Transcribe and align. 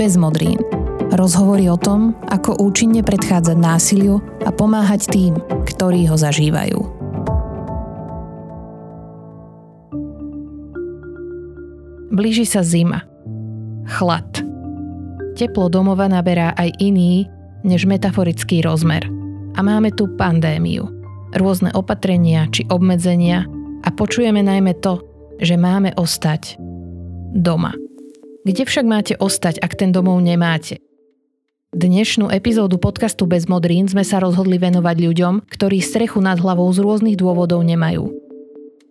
Bez 0.00 0.16
modrín. 0.16 0.56
Rozhovory 1.12 1.68
o 1.68 1.76
tom, 1.76 2.16
ako 2.32 2.56
účinne 2.56 3.04
predchádzať 3.04 3.52
násiliu 3.52 4.24
a 4.40 4.48
pomáhať 4.48 5.12
tým, 5.12 5.36
ktorí 5.68 6.08
ho 6.08 6.16
zažívajú. 6.16 6.80
Blíži 12.16 12.48
sa 12.48 12.64
zima. 12.64 13.04
Chlad. 13.92 14.40
Teplo 15.36 15.68
domova 15.68 16.08
naberá 16.08 16.56
aj 16.56 16.80
iný, 16.80 17.28
než 17.60 17.84
metaforický 17.84 18.64
rozmer. 18.64 19.04
A 19.52 19.60
máme 19.60 19.92
tu 19.92 20.08
pandémiu. 20.16 20.88
Rôzne 21.36 21.76
opatrenia 21.76 22.48
či 22.48 22.64
obmedzenia 22.72 23.44
a 23.84 23.88
počujeme 23.92 24.40
najmä 24.40 24.80
to, 24.80 25.04
že 25.44 25.60
máme 25.60 25.92
ostať 26.00 26.56
doma. 27.36 27.89
Kde 28.40 28.64
však 28.64 28.86
máte 28.88 29.14
ostať, 29.20 29.60
ak 29.60 29.76
ten 29.76 29.92
domov 29.92 30.16
nemáte? 30.24 30.80
Dnešnú 31.76 32.32
epizódu 32.32 32.80
podcastu 32.80 33.28
Bez 33.28 33.44
modrín 33.44 33.84
sme 33.84 34.00
sa 34.00 34.16
rozhodli 34.16 34.56
venovať 34.56 34.96
ľuďom, 34.96 35.34
ktorí 35.44 35.84
strechu 35.84 36.24
nad 36.24 36.40
hlavou 36.40 36.72
z 36.72 36.80
rôznych 36.80 37.20
dôvodov 37.20 37.60
nemajú. 37.60 38.08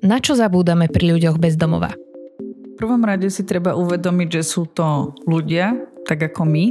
Na 0.06 0.22
čo 0.22 0.38
zabúdame 0.38 0.86
pri 0.86 1.18
ľuďoch 1.18 1.42
bez 1.42 1.58
domova? 1.58 1.98
V 2.38 2.74
prvom 2.78 3.02
rade 3.02 3.26
si 3.34 3.42
treba 3.42 3.74
uvedomiť, 3.74 4.38
že 4.38 4.44
sú 4.46 4.70
to 4.70 5.18
ľudia, 5.26 5.74
tak 6.06 6.30
ako 6.30 6.46
my. 6.46 6.66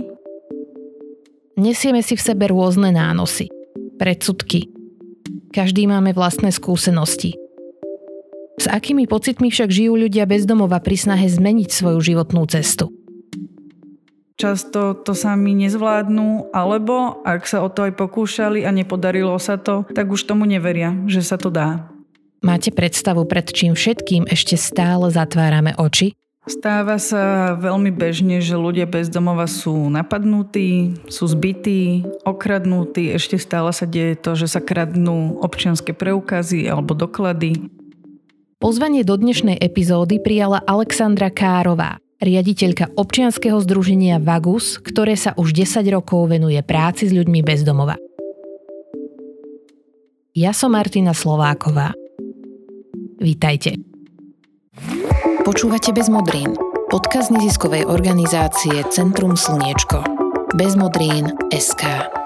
Nesieme 1.58 2.06
si 2.06 2.14
v 2.14 2.22
sebe 2.22 2.46
rôzne 2.46 2.94
nánosy, 2.94 3.50
predsudky. 3.98 4.70
Každý 5.50 5.90
máme 5.90 6.14
vlastné 6.14 6.54
skúsenosti. 6.54 7.34
S 8.58 8.66
akými 8.66 9.06
pocitmi 9.06 9.54
však 9.54 9.70
žijú 9.70 9.94
ľudia 9.94 10.26
bez 10.26 10.42
domova 10.44 10.82
pri 10.82 10.98
snahe 10.98 11.30
zmeniť 11.30 11.70
svoju 11.70 11.98
životnú 12.02 12.42
cestu? 12.50 12.90
často 14.38 14.94
to 14.94 15.12
sami 15.18 15.52
nezvládnu, 15.58 16.54
alebo 16.54 17.20
ak 17.26 17.44
sa 17.44 17.60
o 17.60 17.68
to 17.68 17.90
aj 17.90 17.98
pokúšali 17.98 18.62
a 18.62 18.70
nepodarilo 18.70 19.34
sa 19.42 19.58
to, 19.58 19.82
tak 19.90 20.06
už 20.08 20.30
tomu 20.30 20.46
neveria, 20.46 20.94
že 21.10 21.26
sa 21.26 21.34
to 21.36 21.50
dá. 21.50 21.90
Máte 22.38 22.70
predstavu, 22.70 23.26
pred 23.26 23.50
čím 23.50 23.74
všetkým 23.74 24.30
ešte 24.30 24.54
stále 24.54 25.10
zatvárame 25.10 25.74
oči? 25.74 26.14
Stáva 26.48 26.96
sa 26.96 27.52
veľmi 27.60 27.92
bežne, 27.92 28.40
že 28.40 28.56
ľudia 28.56 28.88
bez 28.88 29.12
domova 29.12 29.44
sú 29.44 29.92
napadnutí, 29.92 30.96
sú 31.10 31.28
zbytí, 31.28 32.08
okradnutí. 32.24 33.12
Ešte 33.12 33.36
stále 33.36 33.68
sa 33.74 33.84
deje 33.84 34.16
to, 34.16 34.32
že 34.32 34.48
sa 34.48 34.64
kradnú 34.64 35.44
občianske 35.44 35.92
preukazy 35.92 36.64
alebo 36.64 36.96
doklady. 36.96 37.68
Pozvanie 38.58 39.06
do 39.06 39.14
dnešnej 39.14 39.54
epizódy 39.54 40.18
prijala 40.18 40.58
Alexandra 40.58 41.30
Kárová, 41.30 42.02
riaditeľka 42.18 42.90
občianskeho 42.98 43.54
združenia 43.62 44.18
Vagus, 44.18 44.82
ktoré 44.82 45.14
sa 45.14 45.30
už 45.38 45.54
10 45.54 45.86
rokov 45.94 46.26
venuje 46.26 46.58
práci 46.66 47.06
s 47.06 47.14
ľuďmi 47.14 47.38
bez 47.46 47.62
domova. 47.62 47.94
Ja 50.34 50.50
som 50.50 50.74
Martina 50.74 51.14
Slováková. 51.14 51.94
Vítajte. 53.22 53.78
Počúvate 55.46 55.94
Bez 55.94 56.10
modrín, 56.10 56.58
podkaz 56.90 57.30
neziskovej 57.30 57.86
organizácie 57.86 58.82
Centrum 58.90 59.38
Slniečko. 59.38 60.02
Bez 60.58 60.74
modrín 60.74 61.30
SK. 61.54 62.17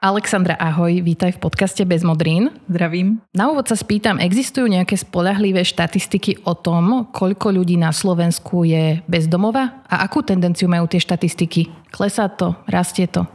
Alexandra, 0.00 0.56
ahoj, 0.56 1.04
vítaj 1.04 1.36
v 1.36 1.44
podcaste 1.44 1.84
Bez 1.84 2.00
modrín. 2.00 2.48
Zdravím. 2.72 3.20
Na 3.36 3.52
úvod 3.52 3.68
sa 3.68 3.76
spýtam, 3.76 4.16
existujú 4.16 4.64
nejaké 4.64 4.96
spolahlivé 4.96 5.60
štatistiky 5.60 6.40
o 6.48 6.56
tom, 6.56 7.12
koľko 7.12 7.52
ľudí 7.52 7.76
na 7.76 7.92
Slovensku 7.92 8.64
je 8.64 9.04
bezdomova 9.04 9.84
a 9.84 10.00
akú 10.00 10.24
tendenciu 10.24 10.72
majú 10.72 10.88
tie 10.88 11.04
štatistiky? 11.04 11.92
Klesá 11.92 12.32
to, 12.32 12.56
rastie 12.64 13.12
to? 13.12 13.28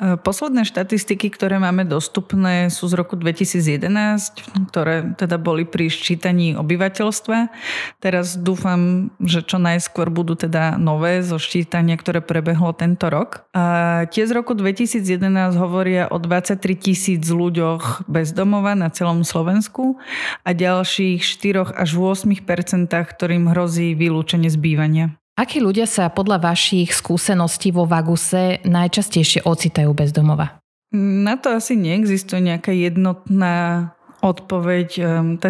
E, 0.00 0.16
posledné 0.16 0.64
štatistiky, 0.64 1.28
ktoré 1.28 1.60
máme 1.60 1.84
dostupné, 1.84 2.72
sú 2.72 2.88
z 2.88 2.96
roku 2.96 3.20
2011, 3.20 4.72
ktoré 4.72 5.12
teda 5.12 5.36
boli 5.36 5.68
pri 5.68 5.92
ščítaní 5.92 6.56
obyvateľstva. 6.56 7.52
Teraz 8.00 8.40
dúfam, 8.40 9.12
že 9.20 9.44
čo 9.44 9.60
najskôr 9.60 10.08
budú 10.08 10.40
teda 10.40 10.80
nové 10.80 11.20
zo 11.20 11.36
ščítania, 11.36 12.00
ktoré 12.00 12.24
prebehlo 12.24 12.72
tento 12.72 13.12
rok. 13.12 13.44
A 13.52 14.08
tie 14.08 14.24
z 14.24 14.32
roku 14.32 14.56
2011 14.56 15.60
hovoria 15.60 16.08
o 16.08 16.16
23 16.16 16.56
tisíc 16.80 17.28
ľuďoch 17.28 18.08
bez 18.08 18.32
domova 18.32 18.72
na 18.72 18.88
celom 18.88 19.20
Slovensku 19.20 20.00
a 20.48 20.56
ďalších 20.56 21.20
4 21.20 21.76
až 21.76 21.90
8 22.00 22.24
percentách, 22.40 23.12
ktorým 23.12 23.52
hrozí 23.52 23.92
vylúčenie 23.92 24.48
z 24.48 24.56
bývania. 24.56 25.19
Akí 25.40 25.56
ľudia 25.56 25.88
sa 25.88 26.12
podľa 26.12 26.52
vašich 26.52 26.92
skúseností 26.92 27.72
vo 27.72 27.88
Vaguse 27.88 28.60
najčastejšie 28.60 29.48
ocitajú 29.48 29.88
bez 29.96 30.12
domova? 30.12 30.60
Na 30.92 31.40
to 31.40 31.56
asi 31.56 31.80
neexistuje 31.80 32.44
nejaká 32.44 32.76
jednotná 32.76 33.88
odpoveď. 34.20 34.88
Ehm, 35.00 35.40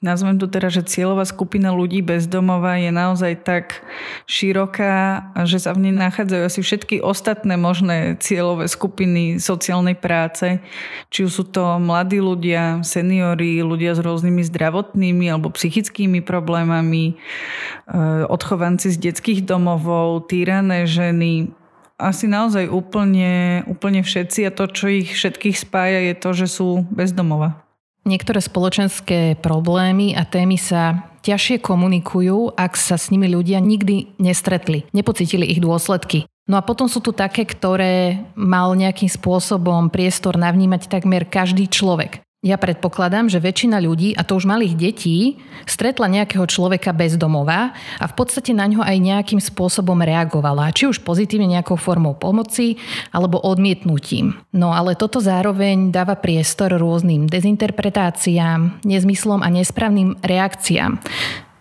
nazvem 0.00 0.40
to 0.40 0.48
teda, 0.48 0.72
že 0.72 0.88
cieľová 0.88 1.28
skupina 1.28 1.76
ľudí 1.76 2.00
bez 2.00 2.24
domova 2.24 2.80
je 2.80 2.88
naozaj 2.88 3.44
tak 3.44 3.84
široká, 4.24 5.28
že 5.44 5.60
sa 5.60 5.76
v 5.76 5.88
nej 5.88 5.94
nachádzajú 5.94 6.42
asi 6.48 6.60
všetky 6.64 6.96
ostatné 7.04 7.60
možné 7.60 8.16
cieľové 8.16 8.64
skupiny 8.64 9.36
sociálnej 9.36 9.96
práce. 10.00 10.64
Či 11.12 11.28
sú 11.28 11.44
to 11.44 11.76
mladí 11.76 12.16
ľudia, 12.16 12.80
seniori, 12.80 13.60
ľudia 13.60 13.92
s 13.92 14.00
rôznymi 14.00 14.40
zdravotnými 14.48 15.28
alebo 15.28 15.52
psychickými 15.52 16.24
problémami, 16.24 17.14
eh, 17.14 18.24
odchovanci 18.24 18.96
z 18.96 19.12
detských 19.12 19.44
domovov, 19.44 20.32
týrané 20.32 20.88
ženy, 20.88 21.52
asi 22.00 22.24
naozaj 22.24 22.72
úplne, 22.72 23.60
úplne 23.68 24.00
všetci 24.00 24.48
a 24.48 24.54
to, 24.56 24.64
čo 24.72 24.88
ich 24.88 25.12
všetkých 25.12 25.56
spája, 25.60 26.00
je 26.00 26.14
to, 26.16 26.30
že 26.32 26.46
sú 26.48 26.88
bezdomova. 26.88 27.69
Niektoré 28.08 28.40
spoločenské 28.40 29.36
problémy 29.38 30.16
a 30.16 30.24
témy 30.24 30.56
sa 30.56 31.10
ťažšie 31.20 31.60
komunikujú, 31.60 32.56
ak 32.56 32.72
sa 32.76 32.96
s 32.96 33.12
nimi 33.12 33.28
ľudia 33.28 33.60
nikdy 33.60 34.16
nestretli, 34.16 34.88
nepocitili 34.96 35.44
ich 35.44 35.60
dôsledky. 35.60 36.24
No 36.48 36.56
a 36.58 36.64
potom 36.64 36.88
sú 36.90 36.98
tu 37.04 37.12
také, 37.12 37.46
ktoré 37.46 38.26
mal 38.34 38.72
nejakým 38.74 39.06
spôsobom 39.06 39.92
priestor 39.92 40.34
navnímať 40.40 40.90
takmer 40.90 41.28
každý 41.28 41.68
človek. 41.70 42.24
Ja 42.40 42.56
predpokladám, 42.56 43.28
že 43.28 43.36
väčšina 43.36 43.84
ľudí, 43.84 44.16
a 44.16 44.24
to 44.24 44.40
už 44.40 44.48
malých 44.48 44.72
detí, 44.72 45.36
stretla 45.68 46.08
nejakého 46.08 46.48
človeka 46.48 46.96
bez 46.96 47.20
domova 47.20 47.76
a 48.00 48.08
v 48.08 48.16
podstate 48.16 48.56
na 48.56 48.64
ňo 48.64 48.80
aj 48.80 48.96
nejakým 48.96 49.36
spôsobom 49.44 50.00
reagovala, 50.00 50.72
či 50.72 50.88
už 50.88 51.04
pozitívne 51.04 51.44
nejakou 51.44 51.76
formou 51.76 52.16
pomoci 52.16 52.80
alebo 53.12 53.36
odmietnutím. 53.44 54.40
No 54.56 54.72
ale 54.72 54.96
toto 54.96 55.20
zároveň 55.20 55.92
dáva 55.92 56.16
priestor 56.16 56.72
rôznym 56.80 57.28
dezinterpretáciám, 57.28 58.88
nezmyslom 58.88 59.44
a 59.44 59.48
nesprávnym 59.52 60.16
reakciám. 60.24 60.96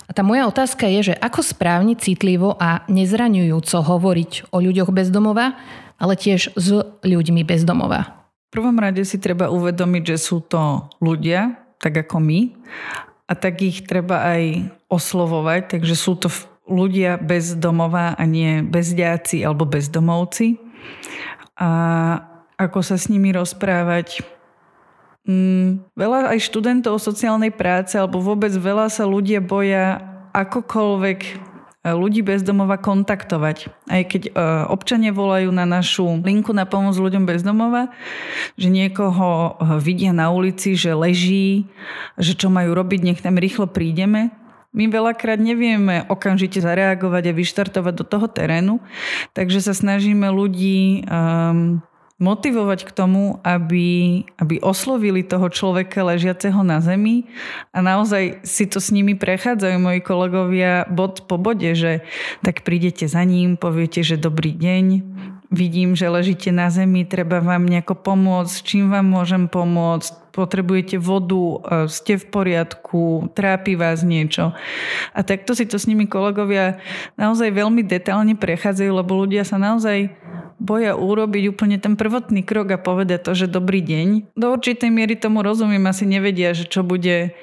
A 0.08 0.12
tá 0.16 0.24
moja 0.24 0.48
otázka 0.48 0.88
je, 0.88 1.12
že 1.12 1.20
ako 1.20 1.44
správne, 1.44 2.00
citlivo 2.00 2.56
a 2.56 2.88
nezraňujúco 2.88 3.84
hovoriť 3.84 4.56
o 4.56 4.64
ľuďoch 4.64 4.96
bez 4.96 5.12
domova, 5.12 5.60
ale 6.00 6.16
tiež 6.16 6.56
s 6.56 6.68
ľuďmi 7.04 7.44
bez 7.44 7.68
domova. 7.68 8.19
V 8.50 8.58
prvom 8.58 8.82
rade 8.82 9.06
si 9.06 9.22
treba 9.22 9.54
uvedomiť, 9.54 10.04
že 10.16 10.18
sú 10.18 10.42
to 10.42 10.90
ľudia, 10.98 11.62
tak 11.78 12.02
ako 12.02 12.18
my, 12.18 12.40
a 13.30 13.38
tak 13.38 13.62
ich 13.62 13.86
treba 13.86 14.26
aj 14.26 14.74
oslovovať, 14.90 15.78
takže 15.78 15.94
sú 15.94 16.18
to 16.18 16.34
ľudia 16.66 17.22
bez 17.22 17.54
domova 17.54 18.18
a 18.18 18.24
nie 18.26 18.66
bezdiaci 18.66 19.46
alebo 19.46 19.70
bezdomovci. 19.70 20.58
A 21.62 21.70
ako 22.58 22.82
sa 22.82 22.98
s 22.98 23.06
nimi 23.06 23.30
rozprávať. 23.30 24.26
Mm, 25.30 25.86
veľa 25.94 26.34
aj 26.34 26.40
študentov 26.42 26.98
sociálnej 26.98 27.54
práce 27.54 27.94
alebo 27.94 28.18
vôbec 28.18 28.50
veľa 28.50 28.90
sa 28.90 29.06
ľudia 29.06 29.46
boja 29.46 30.02
akokoľvek 30.34 31.49
ľudí 31.96 32.26
bez 32.26 32.42
domova 32.42 32.78
kontaktovať. 32.78 33.72
Aj 33.90 34.02
keď 34.06 34.22
e, 34.28 34.32
občania 34.70 35.14
volajú 35.14 35.50
na 35.50 35.64
našu 35.64 36.22
linku 36.22 36.54
na 36.54 36.68
pomoc 36.70 36.98
ľuďom 36.98 37.24
bez 37.26 37.42
domova, 37.46 37.94
že 38.58 38.70
niekoho 38.70 39.28
e, 39.30 39.52
vidia 39.80 40.12
na 40.12 40.30
ulici, 40.34 40.74
že 40.74 40.98
leží, 40.98 41.70
že 42.20 42.34
čo 42.34 42.50
majú 42.52 42.74
robiť, 42.76 43.00
nech 43.06 43.22
tam 43.22 43.38
rýchlo 43.38 43.70
prídeme. 43.70 44.34
My 44.70 44.86
veľakrát 44.86 45.42
nevieme 45.42 46.06
okamžite 46.14 46.62
zareagovať 46.62 47.34
a 47.34 47.38
vyštartovať 47.38 47.94
do 47.98 48.06
toho 48.06 48.28
terénu, 48.30 48.78
takže 49.34 49.66
sa 49.66 49.74
snažíme 49.74 50.30
ľudí 50.30 51.10
um, 51.10 51.82
motivovať 52.20 52.84
k 52.84 52.92
tomu, 52.92 53.40
aby, 53.48 54.22
aby 54.36 54.60
oslovili 54.60 55.24
toho 55.24 55.48
človeka 55.48 56.04
ležiaceho 56.04 56.60
na 56.68 56.84
zemi 56.84 57.32
a 57.72 57.80
naozaj 57.80 58.44
si 58.44 58.68
to 58.68 58.84
s 58.84 58.92
nimi 58.92 59.16
prechádzajú 59.16 59.80
moji 59.80 60.04
kolegovia 60.04 60.84
bod 60.92 61.24
po 61.32 61.40
bode, 61.40 61.72
že 61.74 62.04
tak 62.44 62.68
prídete 62.68 63.08
za 63.08 63.24
ním, 63.24 63.56
poviete, 63.56 64.04
že 64.04 64.20
dobrý 64.20 64.52
deň, 64.52 64.86
vidím, 65.50 65.96
že 65.96 66.12
ležíte 66.12 66.52
na 66.52 66.68
zemi, 66.70 67.08
treba 67.08 67.40
vám 67.40 67.66
nejako 67.66 67.98
pomôcť, 67.98 68.56
čím 68.68 68.92
vám 68.92 69.08
môžem 69.10 69.48
pomôcť, 69.50 70.36
potrebujete 70.36 71.02
vodu, 71.02 71.36
e, 71.36 71.58
ste 71.90 72.22
v 72.22 72.26
poriadku, 72.30 73.34
trápi 73.34 73.74
vás 73.74 74.06
niečo. 74.06 74.54
A 75.12 75.26
takto 75.26 75.58
si 75.58 75.66
to 75.66 75.82
s 75.82 75.90
nimi 75.90 76.06
kolegovia 76.06 76.78
naozaj 77.18 77.50
veľmi 77.50 77.82
detálne 77.82 78.38
prechádzajú, 78.38 78.92
lebo 78.94 79.26
ľudia 79.26 79.42
sa 79.42 79.58
naozaj 79.58 80.14
boja 80.60 80.94
urobiť 80.94 81.56
úplne 81.56 81.80
ten 81.80 81.96
prvotný 81.96 82.44
krok 82.44 82.76
a 82.76 82.78
povedať 82.78 83.26
to, 83.26 83.32
že 83.34 83.48
dobrý 83.48 83.80
deň. 83.80 84.36
Do 84.36 84.52
určitej 84.54 84.92
miery 84.92 85.16
tomu 85.16 85.40
rozumiem, 85.42 85.82
asi 85.88 86.04
nevedia, 86.04 86.52
že 86.52 86.68
čo 86.68 86.84
bude 86.84 87.34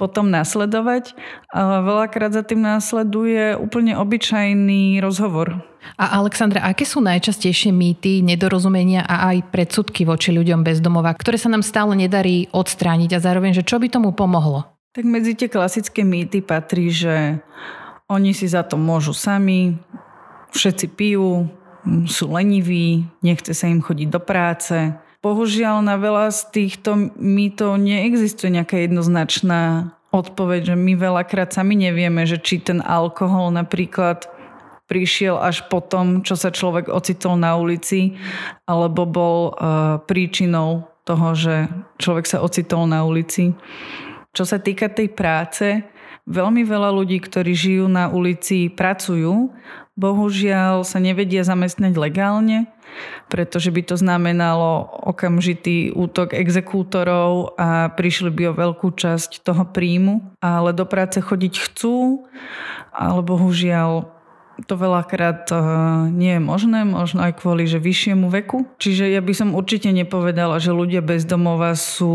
potom 0.00 0.32
nasledovať, 0.32 1.14
ale 1.52 1.84
veľakrát 1.84 2.32
za 2.32 2.42
tým 2.42 2.64
následuje 2.64 3.54
úplne 3.54 3.94
obyčajný 3.94 4.98
rozhovor. 4.98 5.62
A 5.98 6.18
Alexandra, 6.18 6.64
aké 6.64 6.86
sú 6.86 7.02
najčastejšie 7.04 7.74
mýty, 7.74 8.22
nedorozumenia 8.24 9.04
a 9.04 9.34
aj 9.34 9.52
predsudky 9.52 10.06
voči 10.06 10.32
ľuďom 10.32 10.64
bez 10.64 10.80
domova, 10.80 11.12
ktoré 11.12 11.36
sa 11.36 11.52
nám 11.52 11.62
stále 11.62 11.94
nedarí 11.94 12.48
odstrániť 12.50 13.10
a 13.14 13.22
zároveň, 13.22 13.52
že 13.62 13.66
čo 13.66 13.78
by 13.78 13.90
tomu 13.90 14.10
pomohlo? 14.14 14.66
Tak 14.94 15.04
medzi 15.04 15.36
tie 15.36 15.48
klasické 15.50 16.06
mýty 16.06 16.40
patrí, 16.44 16.92
že 16.92 17.40
oni 18.06 18.30
si 18.36 18.46
za 18.46 18.62
to 18.62 18.78
môžu 18.78 19.16
sami, 19.16 19.74
všetci 20.52 20.86
pijú, 20.92 21.48
sú 22.06 22.30
leniví, 22.30 23.06
nechce 23.22 23.52
sa 23.52 23.66
im 23.66 23.82
chodiť 23.82 24.08
do 24.10 24.20
práce. 24.22 24.74
Bohužiaľ 25.22 25.86
na 25.86 25.98
veľa 25.98 26.34
z 26.34 26.40
týchto 26.50 27.14
mýtov 27.14 27.78
neexistuje 27.78 28.58
nejaká 28.58 28.82
jednoznačná 28.82 29.94
odpoveď, 30.10 30.74
že 30.74 30.76
my 30.76 30.92
veľakrát 30.98 31.54
sami 31.54 31.78
nevieme, 31.78 32.26
že 32.28 32.42
či 32.42 32.58
ten 32.60 32.82
alkohol 32.82 33.54
napríklad 33.54 34.28
prišiel 34.90 35.40
až 35.40 35.64
po 35.72 35.80
tom, 35.80 36.20
čo 36.20 36.36
sa 36.36 36.52
človek 36.52 36.92
ocitol 36.92 37.40
na 37.40 37.56
ulici, 37.56 38.12
alebo 38.68 39.08
bol 39.08 39.56
uh, 39.56 40.02
príčinou 40.04 40.84
toho, 41.08 41.32
že 41.32 41.70
človek 41.96 42.28
sa 42.28 42.44
ocitol 42.44 42.84
na 42.84 43.00
ulici. 43.02 43.56
Čo 44.36 44.44
sa 44.44 44.60
týka 44.60 44.92
tej 44.92 45.08
práce, 45.16 45.80
veľmi 46.28 46.62
veľa 46.62 46.92
ľudí, 46.92 47.18
ktorí 47.24 47.52
žijú 47.56 47.86
na 47.88 48.12
ulici, 48.12 48.68
pracujú 48.68 49.50
bohužiaľ 49.96 50.88
sa 50.88 50.96
nevedia 50.96 51.44
zamestnať 51.44 51.92
legálne, 52.00 52.70
pretože 53.28 53.72
by 53.72 53.82
to 53.84 53.96
znamenalo 53.96 54.88
okamžitý 55.04 55.92
útok 55.92 56.32
exekútorov 56.36 57.56
a 57.60 57.92
prišli 57.92 58.32
by 58.32 58.42
o 58.52 58.58
veľkú 58.58 58.88
časť 58.92 59.44
toho 59.44 59.68
príjmu, 59.68 60.36
ale 60.40 60.72
do 60.72 60.84
práce 60.88 61.20
chodiť 61.20 61.54
chcú, 61.68 62.24
ale 62.92 63.20
bohužiaľ 63.20 64.08
to 64.68 64.76
veľakrát 64.76 65.48
eh, 65.48 65.60
nie 66.12 66.36
je 66.36 66.42
možné, 66.42 66.84
možno 66.84 67.24
aj 67.24 67.40
kvôli 67.40 67.64
že 67.64 67.80
vyššiemu 67.80 68.28
veku. 68.28 68.68
Čiže 68.76 69.08
ja 69.08 69.24
by 69.24 69.32
som 69.32 69.56
určite 69.56 69.88
nepovedala, 69.90 70.60
že 70.60 70.76
ľudia 70.76 71.00
bez 71.00 71.24
domova 71.24 71.72
sú, 71.72 72.14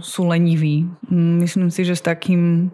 sú 0.00 0.20
leniví. 0.24 0.88
Myslím 1.12 1.68
si, 1.68 1.84
že 1.84 1.94
s 1.94 2.02
takým 2.02 2.72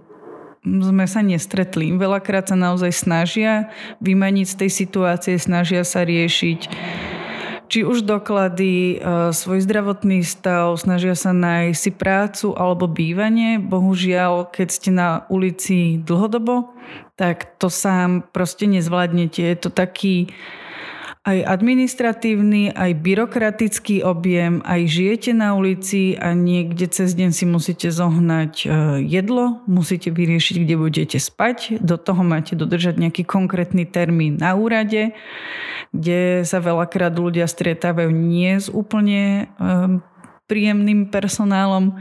sme 0.62 1.04
sa 1.10 1.20
nestretli. 1.26 1.90
Veľakrát 1.90 2.50
sa 2.50 2.56
naozaj 2.58 2.94
snažia 2.94 3.74
vymaniť 3.98 4.46
z 4.46 4.58
tej 4.62 4.70
situácie, 4.70 5.34
snažia 5.38 5.82
sa 5.82 6.06
riešiť 6.06 6.60
či 7.72 7.88
už 7.88 8.04
doklady, 8.04 9.00
e, 9.00 9.32
svoj 9.32 9.64
zdravotný 9.64 10.20
stav, 10.28 10.76
snažia 10.76 11.16
sa 11.16 11.32
nájsť 11.32 11.80
si 11.80 11.88
prácu 11.88 12.52
alebo 12.52 12.84
bývanie. 12.84 13.56
Bohužiaľ, 13.56 14.52
keď 14.52 14.68
ste 14.68 14.90
na 14.92 15.24
ulici 15.32 15.96
dlhodobo, 15.96 16.68
tak 17.16 17.56
to 17.56 17.72
sám 17.72 18.28
proste 18.28 18.68
nezvládnete. 18.68 19.40
Je 19.40 19.56
to 19.56 19.72
taký 19.72 20.28
aj 21.22 21.38
administratívny, 21.46 22.74
aj 22.74 22.98
byrokratický 22.98 24.02
objem, 24.02 24.58
aj 24.66 24.90
žijete 24.90 25.30
na 25.30 25.54
ulici 25.54 26.18
a 26.18 26.34
niekde 26.34 26.90
cez 26.90 27.14
deň 27.14 27.30
si 27.30 27.46
musíte 27.46 27.94
zohnať 27.94 28.52
e, 28.62 28.68
jedlo, 29.06 29.62
musíte 29.70 30.10
vyriešiť, 30.10 30.66
kde 30.66 30.74
budete 30.74 31.18
spať, 31.22 31.78
do 31.78 31.94
toho 31.94 32.26
máte 32.26 32.58
dodržať 32.58 32.98
nejaký 32.98 33.22
konkrétny 33.22 33.86
termín 33.86 34.34
na 34.42 34.58
úrade, 34.58 35.14
kde 35.94 36.42
sa 36.42 36.58
veľakrát 36.58 37.14
ľudia 37.14 37.46
stretávajú 37.46 38.10
nie 38.10 38.58
s 38.58 38.66
úplne 38.66 39.46
e, 39.46 40.02
príjemným 40.52 41.08
personálom, 41.08 41.96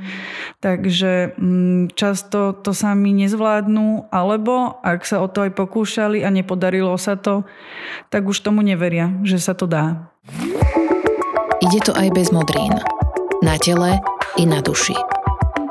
takže 0.59 1.39
mm, 1.39 1.95
často 1.95 2.51
to 2.51 2.75
sami 2.75 3.15
nezvládnu, 3.15 4.12
alebo 4.12 4.75
ak 4.83 5.07
sa 5.07 5.24
o 5.24 5.31
to 5.31 5.48
aj 5.48 5.56
pokúšali 5.56 6.19
a 6.19 6.27
nepodarilo 6.27 6.92
sa 7.00 7.15
to, 7.15 7.48
tak 8.12 8.27
už 8.27 8.44
tomu 8.44 8.59
neveria, 8.59 9.15
že 9.24 9.39
sa 9.39 9.56
to 9.56 9.71
dá. 9.71 10.12
Ide 11.63 11.80
to 11.88 11.95
aj 11.95 12.12
bez 12.12 12.36
modrín. 12.36 12.75
Na 13.39 13.56
tele 13.56 14.03
i 14.36 14.44
na 14.44 14.59
duši. 14.59 15.00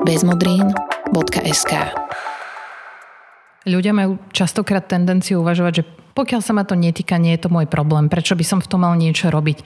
bezmodrín.sk 0.01 1.71
Ľudia 3.69 3.93
majú 3.93 4.17
častokrát 4.33 4.89
tendenciu 4.89 5.45
uvažovať, 5.45 5.73
že 5.77 5.83
pokiaľ 6.11 6.41
sa 6.43 6.51
ma 6.51 6.67
to 6.67 6.75
netýka, 6.75 7.15
nie 7.21 7.37
je 7.37 7.47
to 7.47 7.53
môj 7.53 7.69
problém, 7.71 8.11
prečo 8.11 8.35
by 8.35 8.43
som 8.43 8.59
v 8.59 8.67
tom 8.67 8.83
mal 8.83 8.95
niečo 8.99 9.31
robiť. 9.31 9.63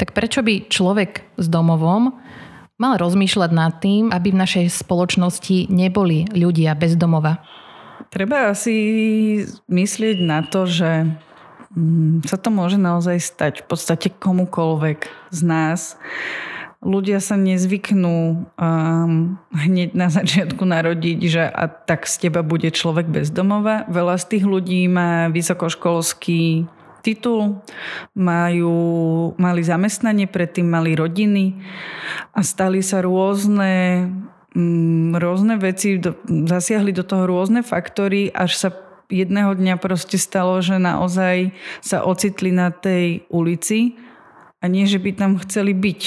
Tak 0.00 0.10
prečo 0.10 0.42
by 0.42 0.66
človek 0.66 1.38
s 1.38 1.46
domovom 1.46 2.18
mal 2.78 2.98
rozmýšľať 2.98 3.50
nad 3.54 3.72
tým, 3.78 4.10
aby 4.10 4.34
v 4.34 4.40
našej 4.40 4.66
spoločnosti 4.70 5.70
neboli 5.70 6.26
ľudia 6.34 6.74
bez 6.74 6.98
domova? 6.98 7.42
Treba 8.10 8.54
asi 8.54 8.76
myslieť 9.66 10.16
na 10.22 10.42
to, 10.46 10.66
že 10.66 11.06
mm, 11.74 12.26
sa 12.26 12.38
to 12.38 12.50
môže 12.50 12.78
naozaj 12.78 13.18
stať 13.18 13.54
v 13.62 13.66
podstate 13.66 14.08
komukolvek 14.10 15.10
z 15.30 15.40
nás. 15.42 15.80
Ľudia 16.84 17.16
sa 17.16 17.40
nezvyknú 17.40 18.44
um, 18.44 19.40
hneď 19.56 19.96
na 19.96 20.12
začiatku 20.12 20.68
narodiť, 20.68 21.18
že 21.24 21.42
a 21.48 21.64
tak 21.66 22.04
z 22.04 22.28
teba 22.28 22.44
bude 22.44 22.68
človek 22.68 23.08
bez 23.08 23.32
domova. 23.32 23.88
Veľa 23.88 24.20
z 24.20 24.36
tých 24.36 24.44
ľudí 24.44 24.84
má 24.86 25.32
vysokoškolský 25.32 26.68
titul, 27.04 27.60
majú, 28.16 28.72
mali 29.36 29.60
zamestnanie, 29.60 30.24
predtým 30.24 30.64
mali 30.64 30.96
rodiny 30.96 31.60
a 32.32 32.40
stali 32.40 32.80
sa 32.80 33.04
rôzne, 33.04 34.08
mm, 34.56 35.20
rôzne 35.20 35.60
veci, 35.60 36.00
zasiahli 36.26 36.96
do 36.96 37.04
toho 37.04 37.28
rôzne 37.28 37.60
faktory, 37.60 38.32
až 38.32 38.56
sa 38.56 38.68
jedného 39.12 39.52
dňa 39.52 39.76
proste 39.76 40.16
stalo, 40.16 40.64
že 40.64 40.80
naozaj 40.80 41.52
sa 41.84 42.08
ocitli 42.08 42.48
na 42.48 42.72
tej 42.72 43.28
ulici 43.28 44.00
a 44.64 44.70
nie, 44.72 44.88
že 44.88 44.96
by 44.96 45.12
tam 45.12 45.36
chceli 45.44 45.76
byť. 45.76 46.00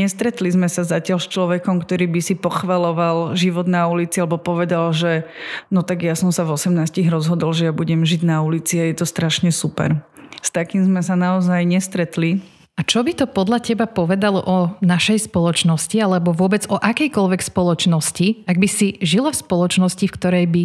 Nestretli 0.00 0.48
sme 0.48 0.72
sa 0.72 0.88
zatiaľ 0.88 1.20
s 1.20 1.28
človekom, 1.28 1.84
ktorý 1.84 2.08
by 2.08 2.20
si 2.24 2.32
pochvaloval 2.32 3.36
život 3.36 3.68
na 3.68 3.84
ulici 3.84 4.24
alebo 4.24 4.40
povedal, 4.40 4.96
že 4.96 5.28
no 5.68 5.84
tak 5.84 6.00
ja 6.00 6.16
som 6.16 6.32
sa 6.32 6.48
v 6.48 6.56
18 6.56 6.72
rozhodol, 7.12 7.52
že 7.52 7.68
ja 7.68 7.76
budem 7.76 8.08
žiť 8.08 8.24
na 8.24 8.40
ulici 8.40 8.80
a 8.80 8.88
je 8.88 8.96
to 8.96 9.04
strašne 9.04 9.52
super. 9.52 10.00
S 10.40 10.48
takým 10.48 10.80
sme 10.88 11.04
sa 11.04 11.12
naozaj 11.12 11.60
nestretli. 11.68 12.40
A 12.78 12.86
čo 12.86 13.04
by 13.04 13.12
to 13.12 13.26
podľa 13.28 13.60
teba 13.60 13.84
povedalo 13.84 14.40
o 14.40 14.72
našej 14.80 15.28
spoločnosti 15.28 15.98
alebo 16.00 16.32
vôbec 16.32 16.64
o 16.72 16.80
akejkoľvek 16.80 17.42
spoločnosti, 17.42 18.48
ak 18.48 18.56
by 18.56 18.68
si 18.70 18.96
žila 19.04 19.34
v 19.34 19.40
spoločnosti, 19.44 20.08
v 20.08 20.16
ktorej 20.16 20.46
by 20.48 20.62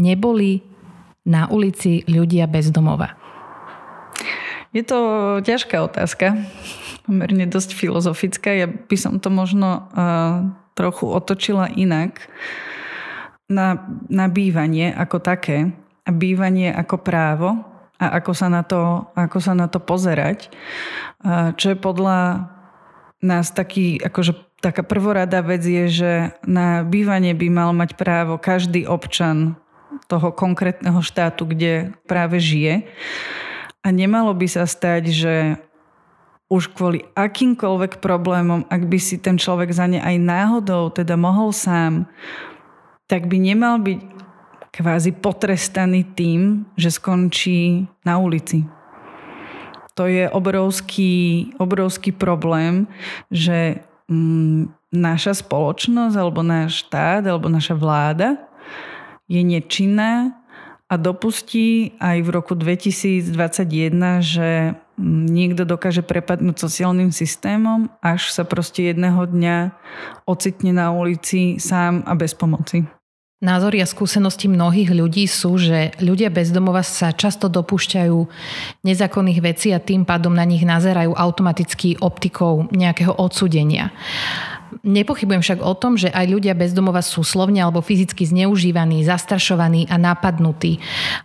neboli 0.00 0.66
na 1.28 1.46
ulici 1.52 2.02
ľudia 2.08 2.48
bez 2.48 2.72
domova? 2.72 3.19
Je 4.70 4.86
to 4.86 4.98
ťažká 5.42 5.82
otázka, 5.82 6.46
pomerne 7.02 7.50
dosť 7.50 7.74
filozofická. 7.74 8.54
Ja 8.54 8.70
by 8.70 8.96
som 8.98 9.18
to 9.18 9.26
možno 9.26 9.90
uh, 9.90 10.46
trochu 10.78 11.10
otočila 11.10 11.66
inak. 11.74 12.30
Na, 13.50 13.82
na 14.06 14.30
bývanie 14.30 14.94
ako 14.94 15.18
také 15.18 15.74
a 16.06 16.10
bývanie 16.14 16.70
ako 16.70 17.02
právo 17.02 17.66
a 17.98 18.14
ako 18.22 18.30
sa 18.30 18.46
na 18.46 18.62
to, 18.62 19.10
ako 19.18 19.42
sa 19.42 19.58
na 19.58 19.66
to 19.66 19.82
pozerať. 19.82 20.54
Uh, 21.18 21.50
čo 21.58 21.74
je 21.74 21.78
podľa 21.82 22.46
nás 23.26 23.50
taký, 23.50 23.98
akože 23.98 24.38
taká 24.62 24.86
prvorada 24.86 25.42
vec 25.42 25.66
je, 25.66 25.84
že 25.90 26.12
na 26.46 26.86
bývanie 26.86 27.34
by 27.34 27.48
mal 27.50 27.70
mať 27.74 27.98
právo 27.98 28.38
každý 28.38 28.86
občan 28.86 29.58
toho 30.06 30.30
konkrétneho 30.30 31.02
štátu, 31.02 31.42
kde 31.42 31.90
práve 32.06 32.38
žije. 32.38 32.86
A 33.80 33.88
nemalo 33.88 34.36
by 34.36 34.46
sa 34.46 34.68
stať, 34.68 35.02
že 35.08 35.34
už 36.50 36.74
kvôli 36.74 37.06
akýmkoľvek 37.14 38.02
problémom, 38.02 38.66
ak 38.66 38.82
by 38.90 38.98
si 38.98 39.22
ten 39.22 39.38
človek 39.38 39.70
za 39.70 39.86
ne 39.86 40.02
aj 40.02 40.16
náhodou 40.18 40.90
teda 40.90 41.14
mohol 41.14 41.54
sám, 41.54 42.10
tak 43.06 43.30
by 43.30 43.38
nemal 43.38 43.78
byť 43.78 44.00
kvázi 44.74 45.14
potrestaný 45.18 46.06
tým, 46.14 46.66
že 46.74 46.90
skončí 46.90 47.86
na 48.02 48.18
ulici. 48.18 48.66
To 49.94 50.06
je 50.06 50.26
obrovský, 50.30 51.50
obrovský 51.58 52.14
problém, 52.14 52.86
že 53.30 53.82
mm, 54.10 54.70
naša 54.90 55.38
spoločnosť 55.38 56.14
alebo 56.18 56.42
náš 56.42 56.86
štát 56.86 57.22
alebo 57.26 57.46
naša 57.46 57.78
vláda 57.78 58.38
je 59.30 59.42
nečinná 59.42 60.39
a 60.90 60.98
dopustí 60.98 61.94
aj 62.02 62.18
v 62.26 62.28
roku 62.34 62.58
2021, 62.58 63.30
že 64.18 64.74
niekto 65.30 65.62
dokáže 65.62 66.02
prepadnúť 66.02 66.58
sociálnym 66.58 67.14
systémom, 67.14 67.86
až 68.02 68.34
sa 68.34 68.42
proste 68.42 68.90
jedného 68.90 69.22
dňa 69.22 69.70
ocitne 70.26 70.74
na 70.74 70.90
ulici 70.90 71.62
sám 71.62 72.02
a 72.04 72.18
bez 72.18 72.34
pomoci. 72.34 72.84
Názory 73.40 73.80
a 73.80 73.88
skúsenosti 73.88 74.52
mnohých 74.52 74.92
ľudí 74.92 75.24
sú, 75.24 75.56
že 75.56 75.96
ľudia 75.96 76.28
bezdomova 76.28 76.84
sa 76.84 77.08
často 77.08 77.48
dopúšťajú 77.48 78.18
nezákonných 78.84 79.40
vecí 79.40 79.72
a 79.72 79.80
tým 79.80 80.04
pádom 80.04 80.36
na 80.36 80.44
nich 80.44 80.60
nazerajú 80.60 81.16
automaticky 81.16 81.96
optikou 82.04 82.68
nejakého 82.68 83.16
odsudenia. 83.16 83.96
Nepochybujem 84.82 85.42
však 85.42 85.60
o 85.62 85.74
tom, 85.76 85.96
že 85.96 86.10
aj 86.10 86.26
ľudia 86.28 86.54
bezdomova 86.54 87.00
sú 87.00 87.22
slovne 87.22 87.62
alebo 87.62 87.84
fyzicky 87.84 88.26
zneužívaní, 88.26 89.06
zastrašovaní 89.06 89.86
a 89.90 89.96
napadnutí. 90.00 90.78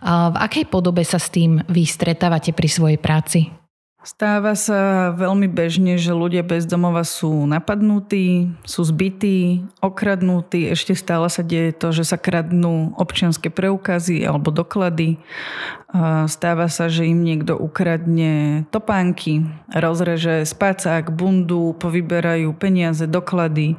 V 0.04 0.36
akej 0.36 0.66
podobe 0.70 1.02
sa 1.02 1.18
s 1.18 1.30
tým 1.30 1.62
vy 1.66 1.82
stretávate 1.86 2.54
pri 2.54 2.68
svojej 2.68 2.98
práci? 2.98 3.65
Stáva 4.06 4.54
sa 4.54 5.10
veľmi 5.18 5.50
bežne, 5.50 5.98
že 5.98 6.14
ľudia 6.14 6.46
bez 6.46 6.62
domova 6.62 7.02
sú 7.02 7.42
napadnutí, 7.42 8.54
sú 8.62 8.86
zbytí, 8.86 9.66
okradnutí. 9.82 10.70
Ešte 10.70 10.94
stále 10.94 11.26
sa 11.26 11.42
deje 11.42 11.74
to, 11.74 11.90
že 11.90 12.14
sa 12.14 12.14
kradnú 12.14 12.94
občianske 12.94 13.50
preukazy 13.50 14.22
alebo 14.22 14.54
doklady. 14.54 15.18
Stáva 16.30 16.70
sa, 16.70 16.86
že 16.86 17.10
im 17.10 17.26
niekto 17.26 17.58
ukradne 17.58 18.62
topánky, 18.70 19.42
rozreže 19.74 20.46
spacák, 20.46 21.10
bundu, 21.10 21.74
povyberajú 21.74 22.54
peniaze, 22.54 23.10
doklady. 23.10 23.74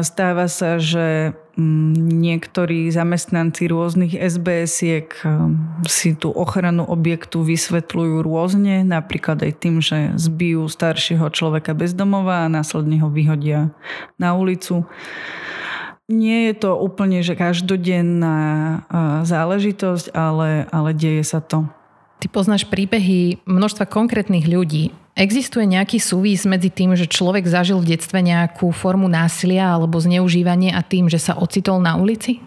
Stáva 0.00 0.48
sa, 0.48 0.80
že 0.80 1.36
niektorí 1.58 2.86
zamestnanci 2.94 3.66
rôznych 3.66 4.14
SBS-iek 4.14 5.10
um, 5.26 5.58
si 5.90 6.14
tú 6.14 6.30
ochranu 6.30 6.86
objektu 6.86 7.42
vysvetľujú 7.42 8.22
rôzne, 8.22 8.86
napríklad 8.86 9.42
aj 9.42 9.52
tým, 9.58 9.82
že 9.82 10.14
zbijú 10.14 10.70
staršieho 10.70 11.26
človeka 11.34 11.74
bezdomová 11.74 12.46
a 12.46 12.52
následne 12.52 13.02
ho 13.02 13.10
vyhodia 13.10 13.74
na 14.22 14.38
ulicu. 14.38 14.86
Nie 16.08 16.48
je 16.48 16.54
to 16.62 16.78
úplne 16.78 17.20
že 17.26 17.34
každodenná 17.34 18.38
uh, 18.38 19.26
záležitosť, 19.26 20.14
ale, 20.14 20.70
ale 20.70 20.94
deje 20.94 21.26
sa 21.26 21.42
to. 21.42 21.66
Ty 22.22 22.26
poznáš 22.30 22.70
príbehy 22.70 23.42
množstva 23.46 23.86
konkrétnych 23.90 24.46
ľudí. 24.46 24.94
Existuje 25.18 25.66
nejaký 25.66 25.98
súvis 25.98 26.46
medzi 26.46 26.70
tým, 26.70 26.94
že 26.94 27.10
človek 27.10 27.42
zažil 27.50 27.82
v 27.82 27.98
detstve 27.98 28.22
nejakú 28.22 28.70
formu 28.70 29.10
násilia 29.10 29.74
alebo 29.74 29.98
zneužívanie 29.98 30.70
a 30.70 30.78
tým, 30.86 31.10
že 31.10 31.18
sa 31.18 31.34
ocitol 31.34 31.82
na 31.82 31.98
ulici? 31.98 32.38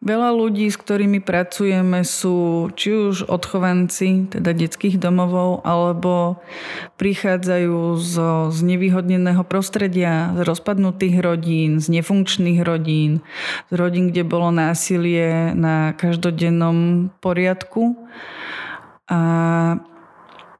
Veľa 0.00 0.32
ľudí, 0.32 0.70
s 0.70 0.80
ktorými 0.80 1.20
pracujeme, 1.20 2.06
sú 2.06 2.70
či 2.72 2.88
už 2.94 3.28
odchovanci, 3.28 4.32
teda 4.32 4.56
detských 4.56 4.96
domovov, 4.96 5.60
alebo 5.66 6.40
prichádzajú 6.96 7.98
zo 8.00 8.48
znevýhodneného 8.48 9.44
prostredia, 9.44 10.32
z 10.38 10.46
rozpadnutých 10.46 11.20
rodín, 11.20 11.84
z 11.84 12.00
nefunkčných 12.00 12.64
rodín, 12.64 13.20
z 13.68 13.72
rodín, 13.76 14.08
kde 14.14 14.24
bolo 14.24 14.48
násilie 14.54 15.52
na 15.52 15.92
každodennom 15.98 17.10
poriadku 17.20 17.98
a 19.10 19.20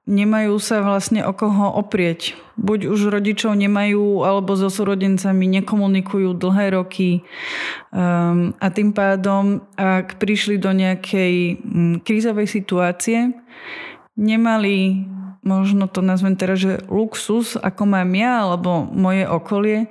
nemajú 0.09 0.57
sa 0.61 0.81
vlastne 0.81 1.21
o 1.25 1.33
koho 1.37 1.77
oprieť. 1.77 2.37
Buď 2.57 2.89
už 2.89 3.13
rodičov 3.13 3.57
nemajú, 3.57 4.25
alebo 4.25 4.57
so 4.57 4.73
súrodencami 4.73 5.49
nekomunikujú 5.61 6.37
dlhé 6.37 6.77
roky 6.77 7.25
um, 7.93 8.53
a 8.57 8.67
tým 8.73 8.93
pádom, 8.93 9.65
ak 9.77 10.21
prišli 10.21 10.61
do 10.61 10.73
nejakej 10.73 11.35
um, 11.61 11.95
krízovej 12.01 12.49
situácie, 12.49 13.33
nemali 14.17 15.09
možno 15.41 15.89
to 15.89 16.05
nazvem 16.05 16.37
teraz, 16.37 16.61
že 16.61 16.85
luxus, 16.93 17.57
ako 17.57 17.89
mám 17.89 18.13
ja, 18.13 18.45
alebo 18.45 18.85
moje 18.93 19.25
okolie, 19.25 19.89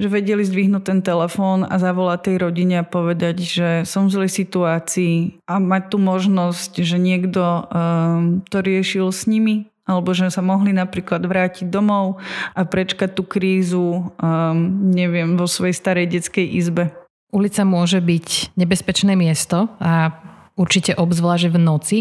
že 0.00 0.08
vedeli 0.08 0.40
zdvihnúť 0.40 0.82
ten 0.88 1.00
telefón 1.04 1.68
a 1.68 1.76
zavolať 1.76 2.32
tej 2.32 2.36
rodine 2.40 2.80
a 2.80 2.88
povedať, 2.88 3.36
že 3.44 3.68
som 3.84 4.08
v 4.08 4.16
zlej 4.16 4.30
situácii 4.32 5.44
a 5.44 5.60
mať 5.60 5.92
tu 5.92 5.96
možnosť, 6.00 6.80
že 6.80 6.96
niekto 6.96 7.44
um, 7.44 8.40
to 8.48 8.64
riešil 8.64 9.12
s 9.12 9.28
nimi 9.28 9.68
alebo 9.84 10.14
že 10.14 10.30
sa 10.30 10.38
mohli 10.40 10.70
napríklad 10.70 11.20
vrátiť 11.26 11.66
domov 11.66 12.22
a 12.54 12.62
prečkať 12.62 13.10
tú 13.10 13.26
krízu, 13.26 14.06
um, 14.06 14.54
neviem, 14.94 15.34
vo 15.34 15.50
svojej 15.50 15.74
starej 15.74 16.06
detskej 16.14 16.46
izbe. 16.46 16.94
Ulica 17.34 17.66
môže 17.66 17.98
byť 17.98 18.54
nebezpečné 18.54 19.18
miesto 19.18 19.66
a 19.82 20.14
určite 20.54 20.94
obzvlášť 20.94 21.50
v 21.50 21.58
noci. 21.58 21.98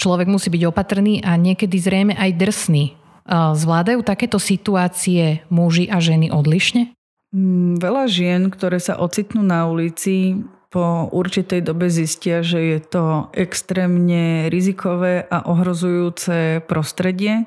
Človek 0.00 0.32
musí 0.32 0.48
byť 0.48 0.62
opatrný 0.64 1.20
a 1.20 1.36
niekedy 1.36 1.76
zrejme 1.76 2.16
aj 2.16 2.30
drsný. 2.40 2.96
Zvládajú 3.30 4.00
takéto 4.04 4.40
situácie 4.40 5.44
muži 5.52 5.92
a 5.92 6.00
ženy 6.00 6.32
odlišne? 6.32 6.93
Mm, 7.34 7.82
veľa 7.82 8.06
žien, 8.06 8.46
ktoré 8.46 8.78
sa 8.78 8.94
ocitnú 8.94 9.42
na 9.42 9.66
ulici, 9.66 10.46
po 10.74 11.06
určitej 11.14 11.62
dobe 11.62 11.86
zistia, 11.86 12.42
že 12.42 12.58
je 12.58 12.78
to 12.82 13.30
extrémne 13.30 14.50
rizikové 14.50 15.22
a 15.22 15.46
ohrozujúce 15.46 16.66
prostredie 16.66 17.46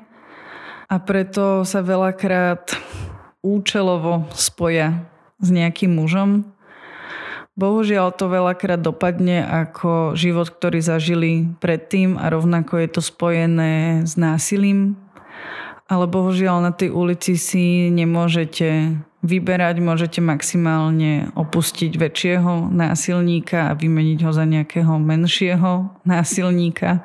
a 0.88 0.96
preto 0.96 1.60
sa 1.68 1.84
veľakrát 1.84 2.72
účelovo 3.44 4.24
spoja 4.32 5.04
s 5.44 5.52
nejakým 5.52 5.92
mužom. 5.92 6.48
Bohužiaľ 7.52 8.16
to 8.16 8.32
veľakrát 8.32 8.80
dopadne 8.80 9.44
ako 9.44 10.16
život, 10.16 10.48
ktorý 10.48 10.80
zažili 10.80 11.52
predtým 11.60 12.16
a 12.16 12.32
rovnako 12.32 12.80
je 12.80 12.88
to 12.88 13.02
spojené 13.04 14.08
s 14.08 14.16
násilím. 14.16 14.96
Ale 15.84 16.08
bohužiaľ 16.08 16.64
na 16.64 16.72
tej 16.72 16.96
ulici 16.96 17.36
si 17.36 17.92
nemôžete 17.92 18.96
vyberať, 19.22 19.82
môžete 19.82 20.20
maximálne 20.22 21.34
opustiť 21.34 21.90
väčšieho 21.98 22.70
násilníka 22.70 23.70
a 23.70 23.76
vymeniť 23.76 24.18
ho 24.22 24.30
za 24.30 24.46
nejakého 24.46 24.94
menšieho 24.98 25.90
násilníka. 26.06 27.02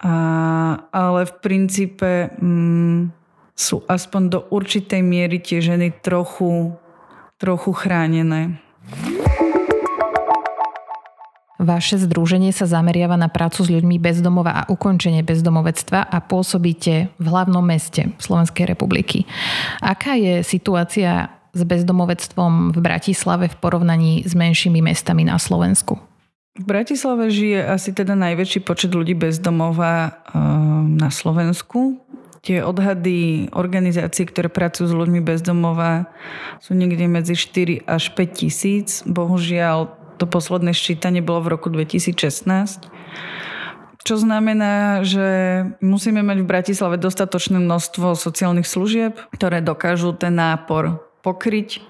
A, 0.00 0.14
ale 0.92 1.20
v 1.28 1.32
princípe 1.40 2.32
mm, 2.40 3.12
sú 3.56 3.84
aspoň 3.88 4.22
do 4.28 4.40
určitej 4.52 5.00
miery 5.00 5.40
tie 5.40 5.60
ženy 5.60 5.92
trochu, 6.00 6.76
trochu 7.40 7.70
chránené. 7.72 8.60
Vaše 11.56 11.96
združenie 11.96 12.52
sa 12.52 12.68
zameriava 12.68 13.16
na 13.16 13.32
prácu 13.32 13.64
s 13.64 13.72
ľuďmi 13.72 13.96
bezdomova 13.96 14.52
a 14.52 14.62
ukončenie 14.68 15.24
bezdomovectva 15.24 16.04
a 16.04 16.20
pôsobíte 16.20 17.08
v 17.16 17.26
hlavnom 17.26 17.64
meste 17.64 18.12
Slovenskej 18.20 18.68
republiky. 18.68 19.24
Aká 19.80 20.20
je 20.20 20.44
situácia 20.44 21.32
s 21.56 21.62
bezdomovectvom 21.64 22.76
v 22.76 22.78
Bratislave 22.84 23.48
v 23.48 23.56
porovnaní 23.56 24.20
s 24.28 24.36
menšími 24.36 24.84
mestami 24.84 25.24
na 25.24 25.40
Slovensku? 25.40 25.96
V 26.60 26.64
Bratislave 26.64 27.32
žije 27.32 27.64
asi 27.64 27.96
teda 27.96 28.12
najväčší 28.12 28.60
počet 28.60 28.92
ľudí 28.92 29.16
bezdomova 29.16 30.12
ehm, 30.32 31.00
na 31.00 31.08
Slovensku. 31.08 32.00
Tie 32.44 32.60
odhady 32.60 33.48
organizácií, 33.56 34.28
ktoré 34.28 34.52
pracujú 34.52 34.92
s 34.92 34.94
ľuďmi 34.94 35.24
bezdomova 35.24 36.06
sú 36.60 36.76
niekde 36.76 37.08
medzi 37.08 37.34
4 37.34 37.88
až 37.88 38.12
5 38.14 38.40
tisíc. 38.40 38.88
Bohužiaľ 39.02 40.05
to 40.16 40.24
posledné 40.24 40.72
ščítanie 40.72 41.20
bolo 41.20 41.44
v 41.44 41.52
roku 41.56 41.68
2016. 41.68 42.88
Čo 44.06 44.14
znamená, 44.22 45.02
že 45.02 45.26
musíme 45.82 46.22
mať 46.22 46.38
v 46.42 46.50
Bratislave 46.50 46.94
dostatočné 46.94 47.58
množstvo 47.58 48.14
sociálnych 48.14 48.68
služieb, 48.68 49.18
ktoré 49.34 49.58
dokážu 49.58 50.14
ten 50.14 50.38
nápor 50.38 51.02
pokryť. 51.26 51.82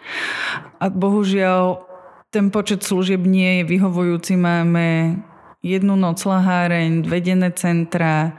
A 0.80 0.88
bohužiaľ 0.88 1.84
ten 2.32 2.48
počet 2.48 2.80
služieb 2.80 3.20
nie 3.20 3.60
je 3.60 3.68
vyhovujúci. 3.68 4.32
Máme 4.32 5.20
jednu 5.60 5.92
noclaháreň, 5.98 7.04
dve 7.04 7.18
denné 7.20 7.50
centra 7.52 8.38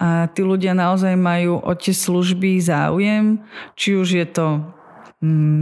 a 0.00 0.30
tí 0.32 0.40
ľudia 0.40 0.72
naozaj 0.72 1.12
majú 1.18 1.60
o 1.60 1.72
tie 1.76 1.92
služby 1.92 2.56
záujem, 2.62 3.42
či 3.76 4.00
už 4.00 4.08
je 4.16 4.26
to 4.26 4.46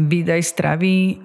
výdaj 0.08 0.42
stravy 0.42 1.22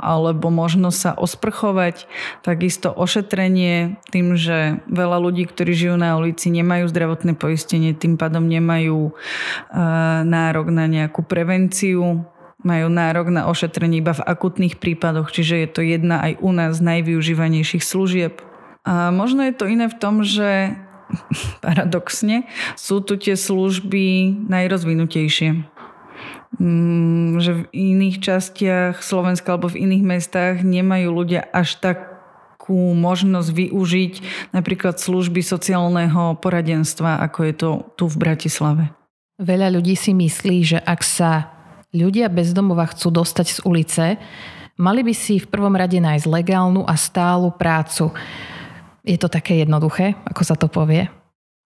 alebo 0.00 0.50
možno 0.50 0.90
sa 0.90 1.14
osprchovať, 1.14 2.10
takisto 2.42 2.90
ošetrenie 2.90 4.00
tým, 4.10 4.34
že 4.34 4.82
veľa 4.90 5.18
ľudí, 5.22 5.46
ktorí 5.46 5.72
žijú 5.72 5.96
na 5.96 6.18
ulici, 6.18 6.50
nemajú 6.50 6.90
zdravotné 6.90 7.38
poistenie, 7.38 7.94
tým 7.94 8.18
pádom 8.18 8.46
nemajú 8.46 9.14
nárok 10.26 10.66
na 10.74 10.84
nejakú 10.90 11.22
prevenciu, 11.22 12.26
majú 12.60 12.86
nárok 12.92 13.32
na 13.32 13.48
ošetrenie 13.48 14.04
iba 14.04 14.12
v 14.12 14.24
akutných 14.24 14.76
prípadoch, 14.76 15.32
čiže 15.32 15.64
je 15.64 15.68
to 15.70 15.80
jedna 15.80 16.20
aj 16.20 16.32
u 16.44 16.50
nás 16.52 16.76
z 16.76 16.84
najvyužívanejších 16.84 17.84
služieb. 17.84 18.44
A 18.84 19.12
možno 19.12 19.44
je 19.44 19.54
to 19.56 19.68
iné 19.68 19.88
v 19.88 19.96
tom, 19.96 20.24
že 20.24 20.76
paradoxne 21.64 22.48
sú 22.76 23.00
tu 23.00 23.16
tie 23.16 23.36
služby 23.36 24.36
najrozvinutejšie. 24.48 25.79
Mm, 26.58 27.38
že 27.38 27.62
v 27.62 27.62
iných 27.70 28.16
častiach 28.18 29.06
Slovenska 29.06 29.54
alebo 29.54 29.70
v 29.70 29.86
iných 29.86 30.04
mestách 30.04 30.56
nemajú 30.66 31.14
ľudia 31.14 31.46
až 31.54 31.78
takú 31.78 32.10
takú 32.70 32.94
možnosť 32.94 33.50
využiť 33.50 34.12
napríklad 34.54 35.00
služby 35.00 35.42
sociálneho 35.42 36.38
poradenstva, 36.38 37.18
ako 37.24 37.38
je 37.48 37.54
to 37.56 37.70
tu 37.98 38.04
v 38.06 38.16
Bratislave. 38.20 38.84
Veľa 39.42 39.74
ľudí 39.74 39.98
si 39.98 40.14
myslí, 40.14 40.56
že 40.62 40.78
ak 40.78 41.00
sa 41.02 41.50
ľudia 41.90 42.30
bezdomova 42.30 42.86
chcú 42.92 43.10
dostať 43.10 43.46
z 43.48 43.58
ulice, 43.66 44.04
mali 44.78 45.02
by 45.02 45.10
si 45.10 45.42
v 45.42 45.50
prvom 45.50 45.74
rade 45.74 45.98
nájsť 45.98 46.30
legálnu 46.30 46.86
a 46.86 46.94
stálu 46.94 47.50
prácu. 47.50 48.14
Je 49.02 49.18
to 49.18 49.26
také 49.26 49.64
jednoduché, 49.66 50.14
ako 50.28 50.42
sa 50.46 50.54
to 50.54 50.70
povie? 50.70 51.10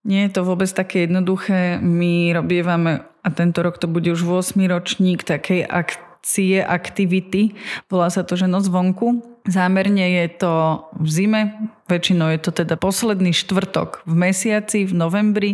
Nie 0.08 0.30
je 0.30 0.40
to 0.40 0.46
vôbec 0.48 0.70
také 0.72 1.04
jednoduché. 1.04 1.82
My 1.84 2.32
robievame, 2.32 3.04
a 3.24 3.28
tento 3.32 3.64
rok 3.64 3.80
to 3.80 3.88
bude 3.88 4.06
už 4.12 4.20
8 4.20 4.60
ročník 4.68 5.24
takej 5.24 5.64
akcie, 5.64 6.60
aktivity. 6.60 7.56
Volá 7.88 8.12
sa 8.12 8.20
to, 8.20 8.36
že 8.36 8.44
noc 8.44 8.68
vonku. 8.68 9.24
Zámerne 9.48 10.24
je 10.24 10.40
to 10.40 10.52
v 10.96 11.08
zime, 11.08 11.42
väčšinou 11.88 12.32
je 12.32 12.40
to 12.40 12.50
teda 12.64 12.80
posledný 12.80 13.32
štvrtok 13.32 14.04
v 14.08 14.14
mesiaci, 14.28 14.88
v 14.88 14.92
novembri. 14.96 15.52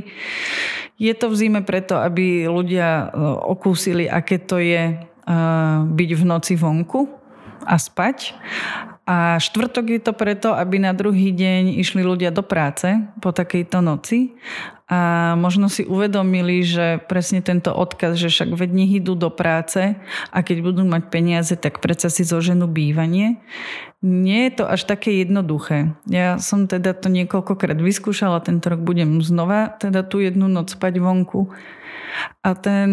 Je 0.94 1.10
to 1.14 1.30
v 1.30 1.38
zime 1.38 1.60
preto, 1.66 1.98
aby 1.98 2.46
ľudia 2.46 3.10
e, 3.10 3.18
okúsili, 3.50 4.06
aké 4.06 4.38
to 4.38 4.62
je 4.62 4.94
e, 4.94 4.96
byť 5.90 6.10
v 6.14 6.22
noci 6.22 6.54
vonku 6.54 7.10
a 7.66 7.74
spať. 7.74 8.38
A 9.10 9.42
štvrtok 9.42 9.90
je 9.90 10.00
to 10.06 10.14
preto, 10.14 10.54
aby 10.54 10.78
na 10.78 10.94
druhý 10.94 11.34
deň 11.34 11.82
išli 11.82 12.06
ľudia 12.06 12.30
do 12.30 12.46
práce 12.46 12.86
po 13.18 13.34
takejto 13.34 13.82
noci 13.82 14.38
a 14.86 15.34
možno 15.34 15.66
si 15.66 15.82
uvedomili, 15.82 16.62
že 16.62 17.02
presne 17.10 17.42
tento 17.42 17.74
odkaz, 17.74 18.14
že 18.14 18.30
však 18.30 18.54
veď 18.54 18.70
idú 19.02 19.18
do 19.18 19.26
práce 19.30 19.98
a 20.30 20.38
keď 20.46 20.62
budú 20.62 20.86
mať 20.86 21.10
peniaze, 21.10 21.54
tak 21.58 21.82
predsa 21.82 22.06
si 22.06 22.22
zoženú 22.22 22.70
bývanie. 22.70 23.42
Nie 23.98 24.46
je 24.46 24.62
to 24.62 24.64
až 24.70 24.86
také 24.86 25.22
jednoduché. 25.26 25.90
Ja 26.06 26.38
som 26.38 26.70
teda 26.70 26.94
to 26.94 27.10
niekoľkokrát 27.10 27.82
vyskúšala, 27.82 28.46
tento 28.46 28.70
rok 28.70 28.82
budem 28.82 29.18
znova 29.26 29.74
teda 29.74 30.06
tú 30.06 30.22
jednu 30.22 30.46
noc 30.46 30.70
spať 30.70 31.02
vonku. 31.02 31.50
A 32.46 32.54
ten 32.54 32.90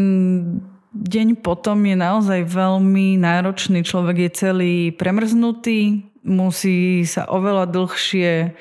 deň 0.98 1.46
potom 1.46 1.86
je 1.86 1.94
naozaj 1.94 2.42
veľmi 2.50 3.22
náročný. 3.22 3.86
Človek 3.86 4.18
je 4.18 4.32
celý 4.34 4.76
premrznutý, 4.94 6.07
musí 6.24 7.04
sa 7.04 7.28
oveľa 7.28 7.70
dlhšie 7.70 8.56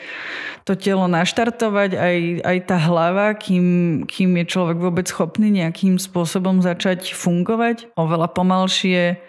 to 0.66 0.74
telo 0.74 1.06
naštartovať, 1.06 1.94
aj, 1.94 2.18
aj 2.42 2.58
tá 2.66 2.76
hlava, 2.90 3.38
kým, 3.38 4.02
kým 4.02 4.34
je 4.42 4.44
človek 4.50 4.78
vôbec 4.82 5.06
schopný 5.06 5.54
nejakým 5.54 5.94
spôsobom 5.94 6.58
začať 6.58 7.14
fungovať. 7.14 7.94
Oveľa 7.94 8.34
pomalšie 8.34 9.22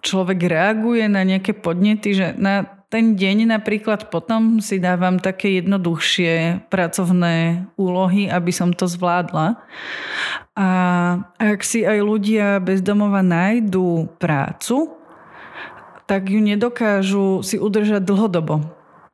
človek 0.00 0.48
reaguje 0.48 1.04
na 1.12 1.28
nejaké 1.28 1.52
podnety, 1.52 2.16
že 2.16 2.32
na 2.40 2.64
ten 2.86 3.18
deň 3.18 3.52
napríklad 3.52 4.08
potom 4.08 4.62
si 4.64 4.80
dávam 4.80 5.20
také 5.20 5.60
jednoduchšie 5.60 6.64
pracovné 6.72 7.66
úlohy, 7.76 8.30
aby 8.32 8.48
som 8.54 8.72
to 8.72 8.88
zvládla. 8.88 9.60
A 10.56 10.68
ak 11.36 11.60
si 11.60 11.84
aj 11.84 12.00
ľudia 12.00 12.62
bezdomova 12.64 13.20
nájdú 13.20 14.08
prácu, 14.16 14.95
tak 16.06 16.30
ju 16.30 16.38
nedokážu 16.38 17.42
si 17.42 17.58
udržať 17.58 18.02
dlhodobo 18.06 18.62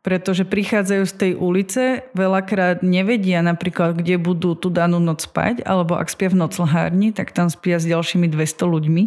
pretože 0.03 0.43
prichádzajú 0.43 1.05
z 1.07 1.15
tej 1.15 1.33
ulice, 1.39 1.83
veľakrát 2.19 2.83
nevedia 2.83 3.39
napríklad, 3.39 3.95
kde 3.95 4.19
budú 4.19 4.59
tú 4.59 4.67
danú 4.67 4.99
noc 4.99 5.23
spať, 5.23 5.63
alebo 5.63 5.95
ak 5.95 6.11
spia 6.11 6.27
v 6.27 6.43
noclhárni, 6.43 7.15
tak 7.15 7.31
tam 7.31 7.47
spia 7.47 7.79
s 7.79 7.87
ďalšími 7.87 8.27
200 8.27 8.67
ľuďmi. 8.67 9.03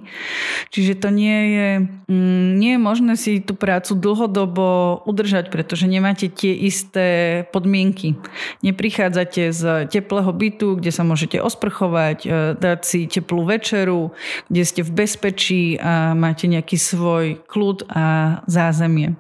Čiže 0.71 0.93
to 1.03 1.11
nie 1.11 1.39
je, 1.51 1.69
mm, 2.07 2.47
nie 2.55 2.71
je 2.75 2.79
možné 2.79 3.13
si 3.19 3.43
tú 3.43 3.59
prácu 3.59 3.91
dlhodobo 3.99 5.03
udržať, 5.03 5.51
pretože 5.51 5.83
nemáte 5.83 6.31
tie 6.31 6.55
isté 6.55 7.43
podmienky. 7.51 8.15
Neprichádzate 8.63 9.51
z 9.51 9.91
teplého 9.91 10.31
bytu, 10.31 10.79
kde 10.79 10.95
sa 10.95 11.03
môžete 11.03 11.43
osprchovať, 11.43 12.17
e, 12.23 12.27
dať 12.55 12.79
si 12.87 12.99
teplú 13.11 13.43
večeru, 13.43 14.15
kde 14.47 14.63
ste 14.63 14.79
v 14.79 14.95
bezpečí 14.95 15.75
a 15.75 16.15
máte 16.15 16.47
nejaký 16.47 16.79
svoj 16.79 17.43
kľud 17.51 17.83
a 17.91 18.39
zázemie. 18.47 19.19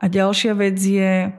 A 0.00 0.04
ďalšia 0.06 0.52
vec 0.54 0.76
je 0.78 1.30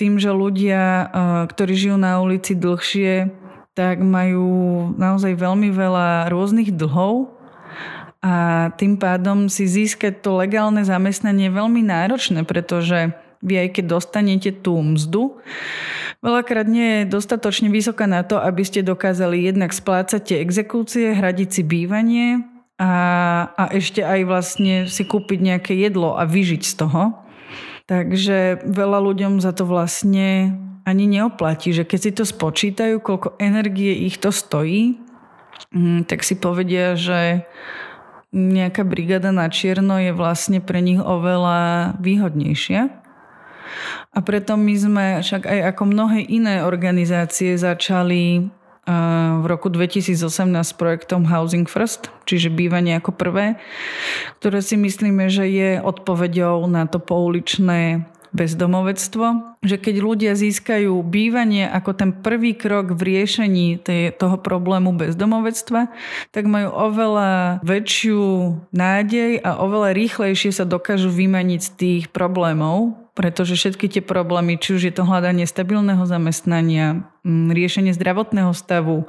tým, 0.00 0.18
že 0.18 0.34
ľudia, 0.34 0.82
eh, 0.82 1.08
ktorí 1.46 1.72
žijú 1.76 1.96
na 2.00 2.18
ulici 2.18 2.58
dlhšie, 2.58 3.30
tak 3.72 4.04
majú 4.04 4.92
naozaj 5.00 5.32
veľmi 5.32 5.72
veľa 5.72 6.28
rôznych 6.28 6.76
dlhov 6.76 7.32
a 8.22 8.68
tým 8.78 9.00
pádom 9.02 9.50
si 9.50 9.66
získať 9.66 10.22
to 10.22 10.38
legálne 10.38 10.86
zamestnanie 10.86 11.50
je 11.50 11.58
veľmi 11.58 11.82
náročné, 11.82 12.46
pretože 12.46 13.10
vy 13.42 13.66
aj 13.66 13.68
keď 13.74 13.84
dostanete 13.98 14.50
tú 14.54 14.78
mzdu, 14.78 15.42
veľakrát 16.22 16.70
nie 16.70 17.02
je 17.02 17.10
dostatočne 17.10 17.66
vysoká 17.74 18.06
na 18.06 18.22
to, 18.22 18.38
aby 18.38 18.62
ste 18.62 18.86
dokázali 18.86 19.50
jednak 19.50 19.74
splácať 19.74 20.22
tie 20.22 20.36
exekúcie, 20.38 21.10
hradiť 21.18 21.48
si 21.50 21.62
bývanie 21.66 22.46
a, 22.78 22.92
a 23.58 23.64
ešte 23.74 24.06
aj 24.06 24.20
vlastne 24.22 24.74
si 24.86 25.02
kúpiť 25.02 25.38
nejaké 25.42 25.74
jedlo 25.74 26.14
a 26.14 26.22
vyžiť 26.22 26.62
z 26.62 26.74
toho. 26.78 27.18
Takže 27.86 28.62
veľa 28.62 28.98
ľuďom 29.02 29.42
za 29.42 29.50
to 29.50 29.66
vlastne 29.66 30.54
ani 30.82 31.04
neoplatí, 31.06 31.70
že 31.70 31.86
keď 31.86 31.98
si 31.98 32.10
to 32.14 32.24
spočítajú, 32.26 32.98
koľko 33.02 33.38
energie 33.38 34.06
ich 34.06 34.18
to 34.18 34.34
stojí, 34.34 34.98
mm, 35.74 36.06
tak 36.06 36.26
si 36.26 36.38
povedia, 36.38 36.98
že 36.98 37.46
nejaká 38.32 38.82
brigada 38.82 39.30
na 39.30 39.46
čierno 39.52 40.00
je 40.00 40.10
vlastne 40.16 40.58
pre 40.64 40.80
nich 40.80 40.98
oveľa 40.98 41.94
výhodnejšia. 42.00 42.88
A 44.12 44.18
preto 44.20 44.56
my 44.56 44.74
sme 44.76 45.04
však 45.20 45.48
aj 45.48 45.58
ako 45.72 45.82
mnohé 45.88 46.20
iné 46.28 46.64
organizácie 46.64 47.56
začali 47.56 48.48
v 48.86 49.44
roku 49.46 49.70
2018 49.70 50.26
s 50.58 50.74
projektom 50.74 51.22
Housing 51.30 51.70
First, 51.70 52.10
čiže 52.26 52.50
bývanie 52.50 52.98
ako 52.98 53.14
prvé, 53.14 53.62
ktoré 54.42 54.58
si 54.58 54.74
myslíme, 54.74 55.30
že 55.30 55.46
je 55.46 55.70
odpoveďou 55.78 56.66
na 56.66 56.90
to 56.90 56.98
pouličné 56.98 58.10
bezdomovectvo, 58.32 59.60
že 59.60 59.76
keď 59.76 59.94
ľudia 60.00 60.32
získajú 60.32 61.04
bývanie 61.04 61.68
ako 61.68 61.90
ten 61.92 62.10
prvý 62.16 62.56
krok 62.56 62.96
v 62.96 63.02
riešení 63.12 63.76
tej, 63.78 64.16
toho 64.16 64.40
problému 64.40 64.96
bezdomovectva, 64.96 65.92
tak 66.32 66.48
majú 66.48 66.72
oveľa 66.72 67.60
väčšiu 67.60 68.20
nádej 68.72 69.36
a 69.44 69.60
oveľa 69.60 69.92
rýchlejšie 69.92 70.50
sa 70.50 70.64
dokážu 70.64 71.12
vymaniť 71.12 71.60
z 71.60 71.70
tých 71.76 72.04
problémov, 72.08 73.01
pretože 73.12 73.60
všetky 73.60 73.92
tie 73.92 74.02
problémy, 74.02 74.56
či 74.56 74.80
už 74.80 74.82
je 74.88 74.94
to 74.94 75.04
hľadanie 75.04 75.44
stabilného 75.44 76.00
zamestnania, 76.08 77.04
mm, 77.24 77.52
riešenie 77.52 77.92
zdravotného 77.92 78.56
stavu, 78.56 79.04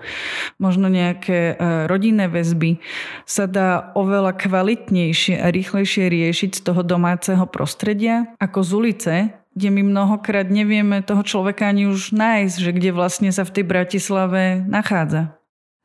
možno 0.59 0.91
nejaké 0.91 1.55
e, 1.55 1.87
rodinné 1.87 2.27
väzby, 2.27 2.83
sa 3.23 3.47
dá 3.47 3.95
oveľa 3.95 4.35
kvalitnejšie 4.35 5.39
a 5.39 5.47
rýchlejšie 5.47 6.11
riešiť 6.11 6.51
z 6.59 6.61
toho 6.67 6.83
domáceho 6.83 7.47
prostredia 7.47 8.35
ako 8.43 8.59
z 8.59 8.71
ulice, 8.75 9.13
kde 9.53 9.69
my 9.69 9.81
mnohokrát 9.85 10.49
nevieme 10.49 11.05
toho 11.05 11.21
človeka 11.21 11.69
ani 11.69 11.87
už 11.87 12.11
nájsť, 12.11 12.55
že 12.59 12.71
kde 12.73 12.89
vlastne 12.91 13.29
sa 13.29 13.45
v 13.45 13.61
tej 13.61 13.65
Bratislave 13.69 14.65
nachádza. 14.65 15.42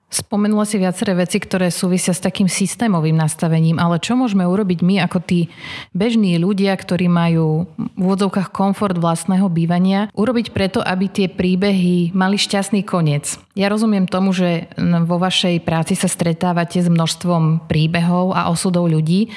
Spomenula 0.08 0.64
si 0.64 0.80
viaceré 0.80 1.12
veci, 1.12 1.36
ktoré 1.36 1.68
súvisia 1.68 2.16
s 2.16 2.24
takým 2.24 2.48
systémovým 2.48 3.12
nastavením, 3.12 3.76
ale 3.76 4.00
čo 4.00 4.16
môžeme 4.16 4.40
urobiť 4.48 4.80
my 4.80 5.04
ako 5.04 5.20
tí 5.20 5.52
bežní 5.92 6.40
ľudia, 6.40 6.72
ktorí 6.72 7.12
majú 7.12 7.68
v 7.76 8.00
úvodzovkách 8.00 8.48
komfort 8.48 8.96
vlastného 8.96 9.52
bývania, 9.52 10.08
urobiť 10.16 10.56
preto, 10.56 10.80
aby 10.80 11.12
tie 11.12 11.28
príbehy 11.28 12.16
mali 12.16 12.40
šťastný 12.40 12.88
koniec. 12.88 13.36
Ja 13.52 13.68
rozumiem 13.68 14.08
tomu, 14.08 14.32
že 14.32 14.72
vo 14.80 15.20
vašej 15.20 15.60
práci 15.60 15.92
sa 15.92 16.08
stretávate 16.08 16.80
s 16.80 16.88
množstvom 16.88 17.68
príbehov 17.68 18.32
a 18.32 18.48
osudov 18.48 18.88
ľudí. 18.88 19.28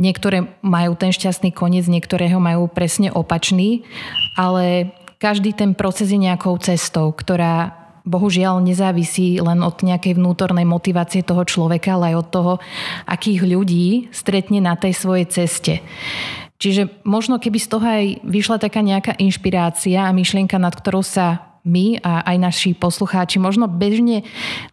Niektoré 0.00 0.48
majú 0.64 0.96
ten 0.96 1.12
šťastný 1.12 1.52
koniec, 1.52 1.84
niektoré 1.92 2.32
ho 2.32 2.40
majú 2.40 2.72
presne 2.72 3.12
opačný, 3.12 3.84
ale 4.32 4.96
každý 5.20 5.52
ten 5.52 5.76
proces 5.76 6.08
je 6.08 6.20
nejakou 6.20 6.56
cestou, 6.56 7.12
ktorá 7.12 7.75
bohužiaľ 8.06 8.62
nezávisí 8.62 9.42
len 9.42 9.60
od 9.66 9.82
nejakej 9.82 10.14
vnútornej 10.14 10.64
motivácie 10.64 11.26
toho 11.26 11.42
človeka, 11.42 11.98
ale 11.98 12.14
aj 12.14 12.16
od 12.22 12.28
toho, 12.30 12.52
akých 13.04 13.42
ľudí 13.42 13.86
stretne 14.14 14.62
na 14.62 14.78
tej 14.78 14.94
svojej 14.94 15.26
ceste. 15.26 15.82
Čiže 16.56 17.04
možno 17.04 17.36
keby 17.36 17.58
z 17.60 17.68
toho 17.68 17.84
aj 17.84 18.06
vyšla 18.24 18.56
taká 18.56 18.80
nejaká 18.80 19.12
inšpirácia 19.20 20.08
a 20.08 20.14
myšlienka, 20.16 20.56
nad 20.56 20.72
ktorou 20.72 21.04
sa 21.04 21.56
my 21.66 21.98
a 22.00 22.22
aj 22.22 22.36
naši 22.38 22.70
poslucháči 22.72 23.42
možno 23.42 23.66
bežne 23.66 24.22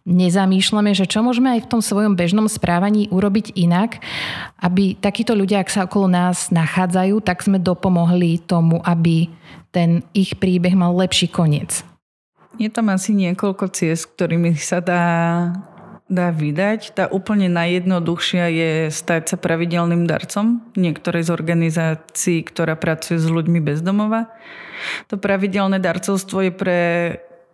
nezamýšľame, 0.06 0.94
že 0.94 1.10
čo 1.10 1.26
môžeme 1.26 1.58
aj 1.58 1.66
v 1.66 1.70
tom 1.74 1.82
svojom 1.82 2.14
bežnom 2.14 2.46
správaní 2.46 3.10
urobiť 3.10 3.58
inak, 3.58 3.98
aby 4.62 4.94
takíto 4.94 5.34
ľudia, 5.34 5.60
ak 5.60 5.74
sa 5.74 5.84
okolo 5.90 6.06
nás 6.06 6.54
nachádzajú, 6.54 7.18
tak 7.20 7.42
sme 7.42 7.58
dopomohli 7.58 8.38
tomu, 8.46 8.78
aby 8.86 9.26
ten 9.74 10.06
ich 10.14 10.38
príbeh 10.38 10.78
mal 10.78 10.94
lepší 10.94 11.26
koniec. 11.26 11.82
Je 12.58 12.70
tam 12.70 12.90
asi 12.90 13.10
niekoľko 13.14 13.70
ciest, 13.74 14.14
ktorými 14.14 14.54
sa 14.54 14.78
dá 14.78 15.04
dá 16.04 16.28
vydať. 16.28 16.92
Tá 16.92 17.04
úplne 17.08 17.48
najjednoduchšia 17.48 18.44
je 18.52 18.70
stať 18.92 19.34
sa 19.34 19.36
pravidelným 19.40 20.04
darcom 20.04 20.60
niektorej 20.76 21.26
z 21.26 21.30
organizácií, 21.32 22.44
ktorá 22.44 22.76
pracuje 22.76 23.16
s 23.16 23.24
ľuďmi 23.24 23.64
bezdomova. 23.64 24.28
To 25.08 25.16
pravidelné 25.16 25.80
darcovstvo 25.80 26.44
je 26.44 26.52
pre 26.52 26.80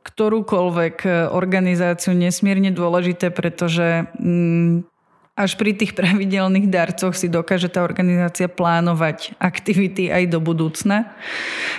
ktorúkoľvek 0.02 1.30
organizáciu 1.30 2.16
nesmierne 2.16 2.74
dôležité, 2.74 3.30
pretože 3.30 4.08
mm, 4.18 4.88
až 5.38 5.56
pri 5.56 5.72
tých 5.72 5.96
pravidelných 5.96 6.68
darcoch 6.68 7.16
si 7.16 7.30
dokáže 7.30 7.70
tá 7.72 7.80
organizácia 7.80 8.50
plánovať 8.50 9.32
aktivity 9.40 10.12
aj 10.12 10.28
do 10.28 10.38
budúcna. 10.42 11.16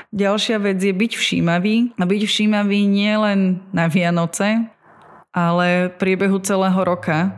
Ďalšia 0.10 0.58
vec 0.58 0.80
je 0.82 0.94
byť 0.94 1.12
všímavý. 1.14 1.94
A 2.00 2.04
byť 2.08 2.22
všímavý 2.26 2.80
nie 2.90 3.14
len 3.14 3.62
na 3.70 3.86
Vianoce, 3.86 4.66
ale 5.32 5.92
v 5.92 5.96
priebehu 6.00 6.40
celého 6.42 6.80
roka. 6.82 7.32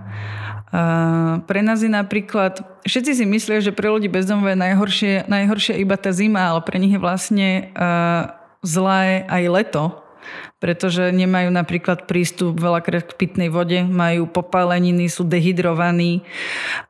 Uh, 0.73 1.45
pre 1.45 1.61
nás 1.61 1.85
je 1.85 1.91
napríklad, 1.91 2.65
všetci 2.81 3.11
si 3.21 3.25
myslia, 3.29 3.61
že 3.61 3.69
pre 3.69 3.93
ľudí 3.93 4.09
bezdomové 4.09 4.57
je 4.57 4.63
najhoršie, 4.65 5.13
najhoršia 5.29 5.77
iba 5.77 5.93
tá 6.01 6.09
zima, 6.09 6.49
ale 6.49 6.65
pre 6.65 6.81
nich 6.81 6.97
je 6.97 7.01
vlastne 7.01 7.69
uh, 7.77 8.33
zlé 8.65 9.27
aj 9.29 9.43
leto, 9.53 10.02
pretože 10.57 11.11
nemajú 11.11 11.51
napríklad 11.51 12.07
prístup 12.07 12.55
veľakrát 12.59 13.11
k 13.11 13.17
pitnej 13.17 13.49
vode, 13.51 13.83
majú 13.83 14.27
popáleniny, 14.29 15.11
sú 15.11 15.27
dehydrovaní. 15.27 16.23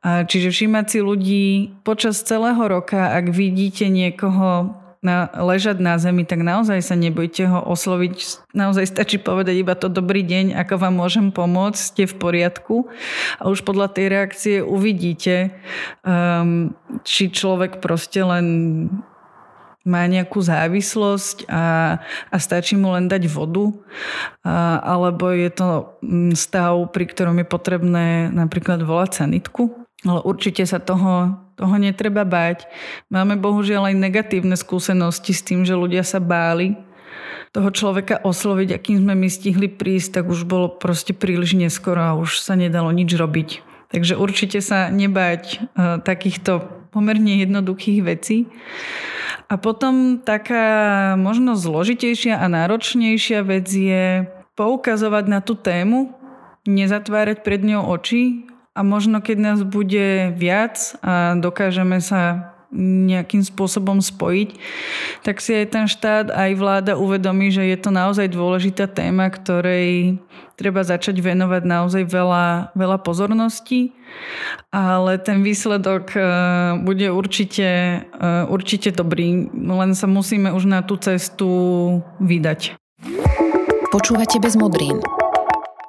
Čiže 0.04 0.54
všímať 0.54 0.86
si 0.90 1.00
ľudí 1.02 1.46
počas 1.82 2.22
celého 2.22 2.62
roka, 2.66 3.14
ak 3.14 3.34
vidíte 3.34 3.90
niekoho 3.90 4.84
na, 5.04 5.28
ležať 5.36 5.84
na 5.84 6.00
zemi, 6.00 6.24
tak 6.24 6.40
naozaj 6.40 6.80
sa 6.80 6.96
nebojte 6.96 7.44
ho 7.52 7.60
osloviť. 7.60 8.16
Naozaj 8.56 8.88
stačí 8.88 9.20
povedať 9.20 9.60
iba 9.60 9.76
to 9.76 9.92
dobrý 9.92 10.24
deň, 10.24 10.56
ako 10.56 10.80
vám 10.80 10.96
môžem 10.96 11.28
pomôcť, 11.36 11.76
ste 11.76 12.04
v 12.08 12.16
poriadku. 12.16 12.88
A 13.44 13.52
už 13.52 13.68
podľa 13.68 13.92
tej 13.92 14.06
reakcie 14.08 14.56
uvidíte, 14.64 15.52
um, 16.08 16.72
či 17.04 17.28
človek 17.28 17.84
proste 17.84 18.24
len 18.24 18.48
má 19.84 20.08
nejakú 20.08 20.40
závislosť 20.40 21.48
a, 21.52 21.98
a 22.32 22.36
stačí 22.40 22.80
mu 22.80 22.96
len 22.96 23.12
dať 23.12 23.28
vodu, 23.28 23.72
a, 24.44 24.80
alebo 24.80 25.32
je 25.32 25.50
to 25.52 25.70
mm, 26.00 26.34
stav, 26.40 26.92
pri 26.96 27.06
ktorom 27.12 27.44
je 27.44 27.48
potrebné 27.48 28.08
napríklad 28.32 28.80
volať 28.84 29.24
sanitku. 29.24 29.76
Ale 30.04 30.20
určite 30.28 30.68
sa 30.68 30.84
toho, 30.84 31.32
toho 31.56 31.76
netreba 31.80 32.28
báť. 32.28 32.68
Máme 33.08 33.40
bohužiaľ 33.40 33.92
aj 33.92 33.96
negatívne 33.96 34.56
skúsenosti 34.60 35.32
s 35.32 35.46
tým, 35.48 35.64
že 35.64 35.80
ľudia 35.80 36.04
sa 36.04 36.20
báli 36.20 36.76
toho 37.54 37.70
človeka 37.70 38.18
osloviť, 38.26 38.74
akým 38.74 39.06
sme 39.06 39.14
my 39.14 39.30
stihli 39.30 39.70
prísť, 39.70 40.20
tak 40.20 40.26
už 40.26 40.50
bolo 40.50 40.74
proste 40.74 41.14
príliš 41.14 41.54
neskoro 41.54 42.02
a 42.02 42.18
už 42.18 42.42
sa 42.42 42.58
nedalo 42.58 42.90
nič 42.90 43.14
robiť. 43.14 43.50
Takže 43.94 44.18
určite 44.18 44.58
sa 44.58 44.90
nebáť 44.90 45.44
uh, 45.78 46.02
takýchto 46.02 46.73
pomerne 46.94 47.42
jednoduchých 47.42 48.00
vecí. 48.06 48.46
A 49.50 49.58
potom 49.58 50.22
taká 50.22 51.14
možno 51.18 51.58
zložitejšia 51.58 52.38
a 52.38 52.46
náročnejšia 52.46 53.42
vec 53.42 53.68
je 53.68 54.30
poukazovať 54.54 55.26
na 55.26 55.40
tú 55.42 55.58
tému, 55.58 56.14
nezatvárať 56.70 57.42
pred 57.42 57.60
ňou 57.66 57.90
oči 57.90 58.48
a 58.78 58.86
možno 58.86 59.20
keď 59.20 59.38
nás 59.42 59.60
bude 59.66 60.32
viac 60.38 60.96
a 61.02 61.36
dokážeme 61.36 62.00
sa 62.00 62.53
nejakým 62.74 63.46
spôsobom 63.46 64.02
spojiť, 64.02 64.50
tak 65.22 65.40
si 65.40 65.54
aj 65.54 65.68
ten 65.70 65.86
štát, 65.86 66.34
aj 66.34 66.52
vláda 66.58 66.94
uvedomí, 66.98 67.54
že 67.54 67.64
je 67.70 67.78
to 67.78 67.94
naozaj 67.94 68.28
dôležitá 68.34 68.90
téma, 68.90 69.30
ktorej 69.30 70.18
treba 70.58 70.86
začať 70.86 71.18
venovať 71.22 71.64
naozaj 71.66 72.04
veľa, 72.06 72.76
veľa 72.78 72.98
pozorností, 73.02 73.94
ale 74.70 75.18
ten 75.22 75.42
výsledok 75.42 76.06
e, 76.14 76.22
bude 76.82 77.10
určite, 77.10 77.70
e, 78.06 78.30
určite 78.50 78.94
dobrý, 78.94 79.50
len 79.54 79.98
sa 79.98 80.06
musíme 80.06 80.54
už 80.54 80.70
na 80.70 80.86
tú 80.86 80.98
cestu 81.02 81.50
vydať. 82.22 82.78
Počúvate 83.90 84.42
bez 84.42 84.58
modrín. 84.58 85.02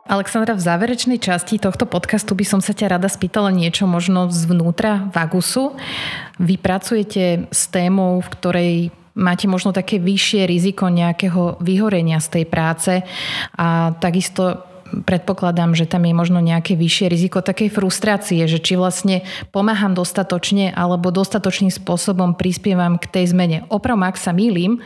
Alexandra, 0.04 0.52
v 0.52 0.60
záverečnej 0.60 1.16
časti 1.16 1.56
tohto 1.56 1.88
podcastu 1.88 2.36
by 2.36 2.44
som 2.44 2.60
sa 2.60 2.76
ťa 2.76 3.00
rada 3.00 3.08
spýtala 3.08 3.48
niečo 3.48 3.88
možno 3.88 4.28
zvnútra 4.28 5.08
Vagusu. 5.08 5.72
Vy 6.36 6.60
pracujete 6.60 7.48
s 7.48 7.72
témou, 7.72 8.20
v 8.20 8.28
ktorej 8.36 8.72
máte 9.16 9.48
možno 9.48 9.72
také 9.72 9.96
vyššie 9.96 10.44
riziko 10.44 10.92
nejakého 10.92 11.56
vyhorenia 11.64 12.20
z 12.20 12.28
tej 12.36 12.44
práce 12.44 12.92
a 13.56 13.96
takisto 13.96 14.73
predpokladám, 15.02 15.74
že 15.74 15.90
tam 15.90 16.06
je 16.06 16.14
možno 16.14 16.38
nejaké 16.38 16.78
vyššie 16.78 17.10
riziko 17.10 17.42
takej 17.42 17.74
frustrácie, 17.74 18.46
že 18.46 18.62
či 18.62 18.78
vlastne 18.78 19.26
pomáham 19.50 19.96
dostatočne 19.96 20.70
alebo 20.70 21.10
dostatočným 21.10 21.74
spôsobom 21.74 22.38
prispievam 22.38 23.00
k 23.00 23.10
tej 23.10 23.34
zmene. 23.34 23.66
Opravom, 23.72 24.06
ak 24.06 24.20
sa 24.20 24.30
mýlim, 24.30 24.78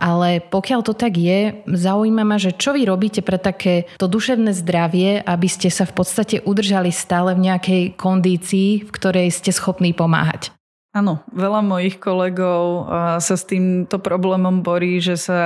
ale 0.00 0.40
pokiaľ 0.40 0.80
to 0.86 0.94
tak 0.96 1.18
je, 1.20 1.60
zaujíma 1.66 2.22
ma, 2.24 2.40
že 2.40 2.56
čo 2.56 2.72
vy 2.72 2.88
robíte 2.88 3.20
pre 3.20 3.36
také 3.36 3.90
to 3.98 4.06
duševné 4.06 4.54
zdravie, 4.56 5.20
aby 5.20 5.48
ste 5.50 5.68
sa 5.68 5.84
v 5.84 5.92
podstate 5.98 6.40
udržali 6.46 6.94
stále 6.94 7.34
v 7.34 7.50
nejakej 7.50 7.82
kondícii, 7.98 8.86
v 8.86 8.90
ktorej 8.94 9.28
ste 9.34 9.50
schopní 9.50 9.90
pomáhať. 9.90 10.59
Áno, 10.90 11.22
veľa 11.30 11.62
mojich 11.62 12.02
kolegov 12.02 12.90
sa 13.22 13.34
s 13.38 13.46
týmto 13.46 14.02
problémom 14.02 14.66
borí, 14.66 14.98
že 14.98 15.14
sa 15.14 15.42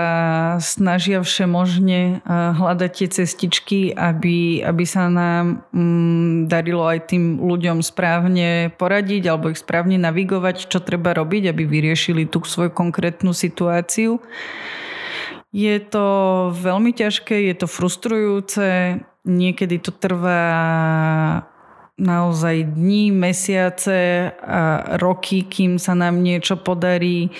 snažia 0.56 1.20
všemožne 1.20 2.24
hľadať 2.24 2.90
tie 2.96 3.08
cestičky, 3.12 3.80
aby, 3.92 4.64
aby 4.64 4.84
sa 4.88 5.12
nám 5.12 5.68
mm, 5.68 6.48
darilo 6.48 6.88
aj 6.88 7.12
tým 7.12 7.44
ľuďom 7.44 7.84
správne 7.84 8.72
poradiť 8.80 9.28
alebo 9.28 9.52
ich 9.52 9.60
správne 9.60 10.00
navigovať, 10.00 10.64
čo 10.64 10.80
treba 10.80 11.12
robiť, 11.12 11.52
aby 11.52 11.68
vyriešili 11.68 12.24
tú 12.24 12.40
svoju 12.40 12.72
konkrétnu 12.72 13.36
situáciu. 13.36 14.24
Je 15.52 15.76
to 15.76 16.06
veľmi 16.56 16.96
ťažké, 16.96 17.52
je 17.52 17.54
to 17.60 17.68
frustrujúce, 17.68 18.96
niekedy 19.28 19.76
to 19.76 19.92
trvá 19.92 20.40
naozaj 21.94 22.74
dní, 22.74 23.14
mesiace 23.14 24.30
a 24.42 24.82
roky, 24.98 25.46
kým 25.46 25.78
sa 25.78 25.94
nám 25.94 26.26
niečo 26.26 26.58
podarí 26.58 27.30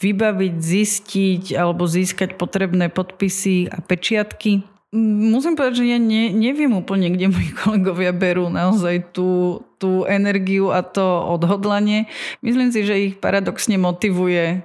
vybaviť, 0.00 0.54
zistiť 0.56 1.44
alebo 1.52 1.84
získať 1.84 2.40
potrebné 2.40 2.88
podpisy 2.88 3.68
a 3.68 3.84
pečiatky. 3.84 4.64
Musím 4.96 5.52
povedať, 5.52 5.84
že 5.84 5.92
ja 5.92 6.00
ne, 6.00 6.32
neviem 6.32 6.72
úplne, 6.72 7.12
kde 7.12 7.28
moji 7.28 7.52
kolegovia 7.60 8.16
berú 8.16 8.48
naozaj 8.48 9.12
tú, 9.12 9.60
tú 9.76 10.08
energiu 10.08 10.72
a 10.72 10.80
to 10.80 11.04
odhodlanie. 11.28 12.08
Myslím 12.40 12.72
si, 12.72 12.88
že 12.88 13.12
ich 13.12 13.14
paradoxne 13.20 13.76
motivuje 13.76 14.64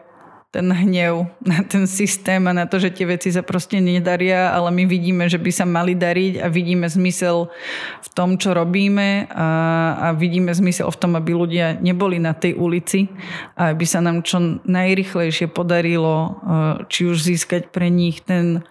ten 0.53 0.69
hnev 0.69 1.33
na 1.41 1.65
ten 1.65 1.89
systém 1.89 2.37
a 2.45 2.53
na 2.53 2.69
to, 2.69 2.77
že 2.77 2.93
tie 2.93 3.09
veci 3.09 3.33
sa 3.33 3.41
proste 3.41 3.81
nedaria, 3.81 4.53
ale 4.53 4.69
my 4.69 4.85
vidíme, 4.85 5.25
že 5.25 5.41
by 5.41 5.49
sa 5.49 5.65
mali 5.65 5.97
dariť 5.97 6.45
a 6.45 6.47
vidíme 6.53 6.85
zmysel 6.85 7.49
v 8.05 8.07
tom, 8.13 8.37
čo 8.37 8.53
robíme 8.53 9.33
a, 9.33 9.49
a 9.97 10.07
vidíme 10.13 10.53
zmysel 10.53 10.93
v 10.93 10.99
tom, 11.01 11.17
aby 11.17 11.33
ľudia 11.33 11.81
neboli 11.81 12.21
na 12.21 12.37
tej 12.37 12.53
ulici 12.53 13.09
a 13.57 13.73
aby 13.73 13.85
sa 13.89 13.97
nám 14.05 14.21
čo 14.21 14.61
najrychlejšie 14.61 15.49
podarilo 15.49 16.13
e, 16.21 16.29
či 16.85 17.09
už 17.09 17.17
získať 17.17 17.73
pre 17.73 17.89
nich 17.89 18.21
ten 18.21 18.61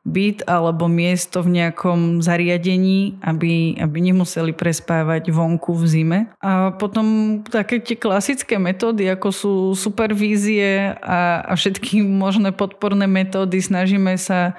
byt 0.00 0.48
alebo 0.48 0.88
miesto 0.88 1.44
v 1.44 1.60
nejakom 1.60 2.24
zariadení, 2.24 3.20
aby, 3.20 3.76
aby 3.76 3.98
nemuseli 4.00 4.56
prespávať 4.56 5.28
vonku 5.28 5.76
v 5.76 5.84
zime. 5.84 6.20
A 6.40 6.72
potom 6.72 7.38
také 7.44 7.84
tie 7.84 8.00
klasické 8.00 8.56
metódy, 8.56 9.12
ako 9.12 9.28
sú 9.28 9.52
supervízie 9.76 10.96
a, 11.04 11.44
a 11.44 11.52
všetky 11.52 12.00
možné 12.24 12.56
podporné 12.56 13.04
metódy, 13.04 13.60
snažíme 13.60 14.16
sa 14.16 14.56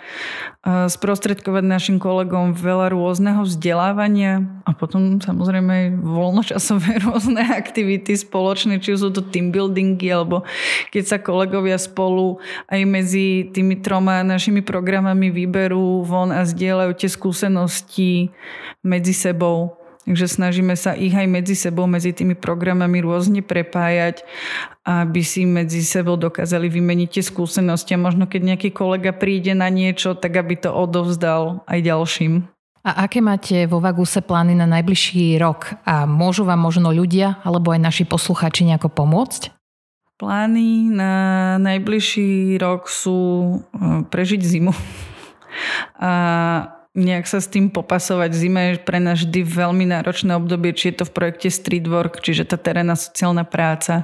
sprostredkovať 0.61 1.65
našim 1.65 1.97
kolegom 1.97 2.53
veľa 2.53 2.93
rôzneho 2.93 3.41
vzdelávania 3.41 4.45
a 4.61 4.77
potom 4.77 5.17
samozrejme 5.17 5.71
aj 5.73 5.87
voľnočasové 6.05 6.91
rôzne 7.09 7.41
aktivity 7.41 8.13
spoločné, 8.13 8.77
či 8.77 8.93
sú 8.93 9.09
to 9.09 9.25
team 9.25 9.49
buildingy, 9.49 10.05
alebo 10.13 10.45
keď 10.93 11.03
sa 11.03 11.17
kolegovia 11.17 11.81
spolu 11.81 12.37
aj 12.69 12.81
medzi 12.85 13.49
tými 13.49 13.81
troma 13.81 14.21
našimi 14.21 14.61
programami 14.61 15.33
vyberú 15.33 16.05
von 16.05 16.29
a 16.29 16.45
zdieľajú 16.45 16.93
tie 16.93 17.09
skúsenosti 17.09 18.29
medzi 18.85 19.17
sebou. 19.17 19.80
Takže 20.01 20.25
snažíme 20.25 20.73
sa 20.73 20.97
ich 20.97 21.13
aj 21.13 21.29
medzi 21.29 21.53
sebou, 21.53 21.85
medzi 21.85 22.09
tými 22.09 22.33
programami 22.33 23.05
rôzne 23.05 23.45
prepájať, 23.45 24.25
aby 24.81 25.21
si 25.21 25.45
medzi 25.45 25.85
sebou 25.85 26.17
dokázali 26.17 26.73
vymeniť 26.73 27.21
tie 27.21 27.23
skúsenosti 27.23 27.93
a 27.93 28.01
možno 28.01 28.25
keď 28.25 28.41
nejaký 28.53 28.69
kolega 28.73 29.13
príde 29.13 29.53
na 29.53 29.69
niečo, 29.69 30.17
tak 30.17 30.33
aby 30.41 30.57
to 30.57 30.73
odovzdal 30.73 31.61
aj 31.69 31.79
ďalším. 31.85 32.49
A 32.81 33.05
aké 33.05 33.21
máte 33.21 33.69
vo 33.69 33.77
Vaguse 33.77 34.25
plány 34.25 34.57
na 34.57 34.65
najbližší 34.65 35.37
rok? 35.37 35.77
A 35.85 36.09
môžu 36.09 36.49
vám 36.49 36.57
možno 36.57 36.89
ľudia 36.89 37.37
alebo 37.45 37.69
aj 37.69 37.77
naši 37.77 38.03
posluchači 38.09 38.65
nejako 38.65 38.89
pomôcť? 38.89 39.53
Plány 40.17 40.89
na 40.89 41.13
najbližší 41.61 42.57
rok 42.57 42.89
sú 42.89 43.17
e, 43.73 44.05
prežiť 44.05 44.41
zimu. 44.41 44.73
A 46.01 46.11
nejak 46.91 47.23
sa 47.23 47.39
s 47.39 47.47
tým 47.47 47.71
popasovať. 47.71 48.35
Zima 48.35 48.61
je 48.75 48.83
pre 48.83 48.99
nás 48.99 49.23
vždy 49.23 49.47
veľmi 49.47 49.87
náročné 49.87 50.35
obdobie, 50.35 50.75
či 50.75 50.91
je 50.91 50.99
to 50.99 51.05
v 51.07 51.15
projekte 51.15 51.47
Street 51.47 51.87
Work, 51.87 52.19
čiže 52.19 52.43
tá 52.43 52.59
terénna 52.59 52.99
sociálna 52.99 53.47
práca, 53.47 54.03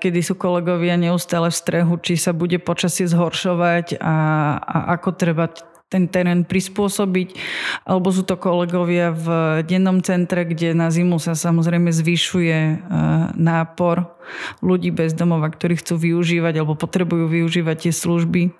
kedy 0.00 0.20
sú 0.24 0.40
kolegovia 0.40 0.96
neustále 0.96 1.52
v 1.52 1.60
strehu, 1.60 2.00
či 2.00 2.16
sa 2.16 2.32
bude 2.32 2.56
počasie 2.56 3.04
zhoršovať 3.04 4.00
a, 4.00 4.16
a 4.56 4.76
ako 4.96 5.08
treba 5.12 5.52
ten 5.90 6.06
terén 6.06 6.46
prispôsobiť, 6.46 7.34
alebo 7.82 8.14
sú 8.14 8.22
to 8.22 8.38
kolegovia 8.38 9.10
v 9.10 9.26
dennom 9.66 9.98
centre, 10.06 10.46
kde 10.46 10.70
na 10.70 10.86
zimu 10.86 11.18
sa 11.18 11.34
samozrejme 11.34 11.90
zvyšuje 11.90 12.86
nápor 13.34 14.06
ľudí 14.62 14.94
bez 14.94 15.18
domova, 15.18 15.50
ktorí 15.50 15.82
chcú 15.82 15.98
využívať 15.98 16.62
alebo 16.62 16.78
potrebujú 16.78 17.26
využívať 17.26 17.90
tie 17.90 17.92
služby. 17.92 18.54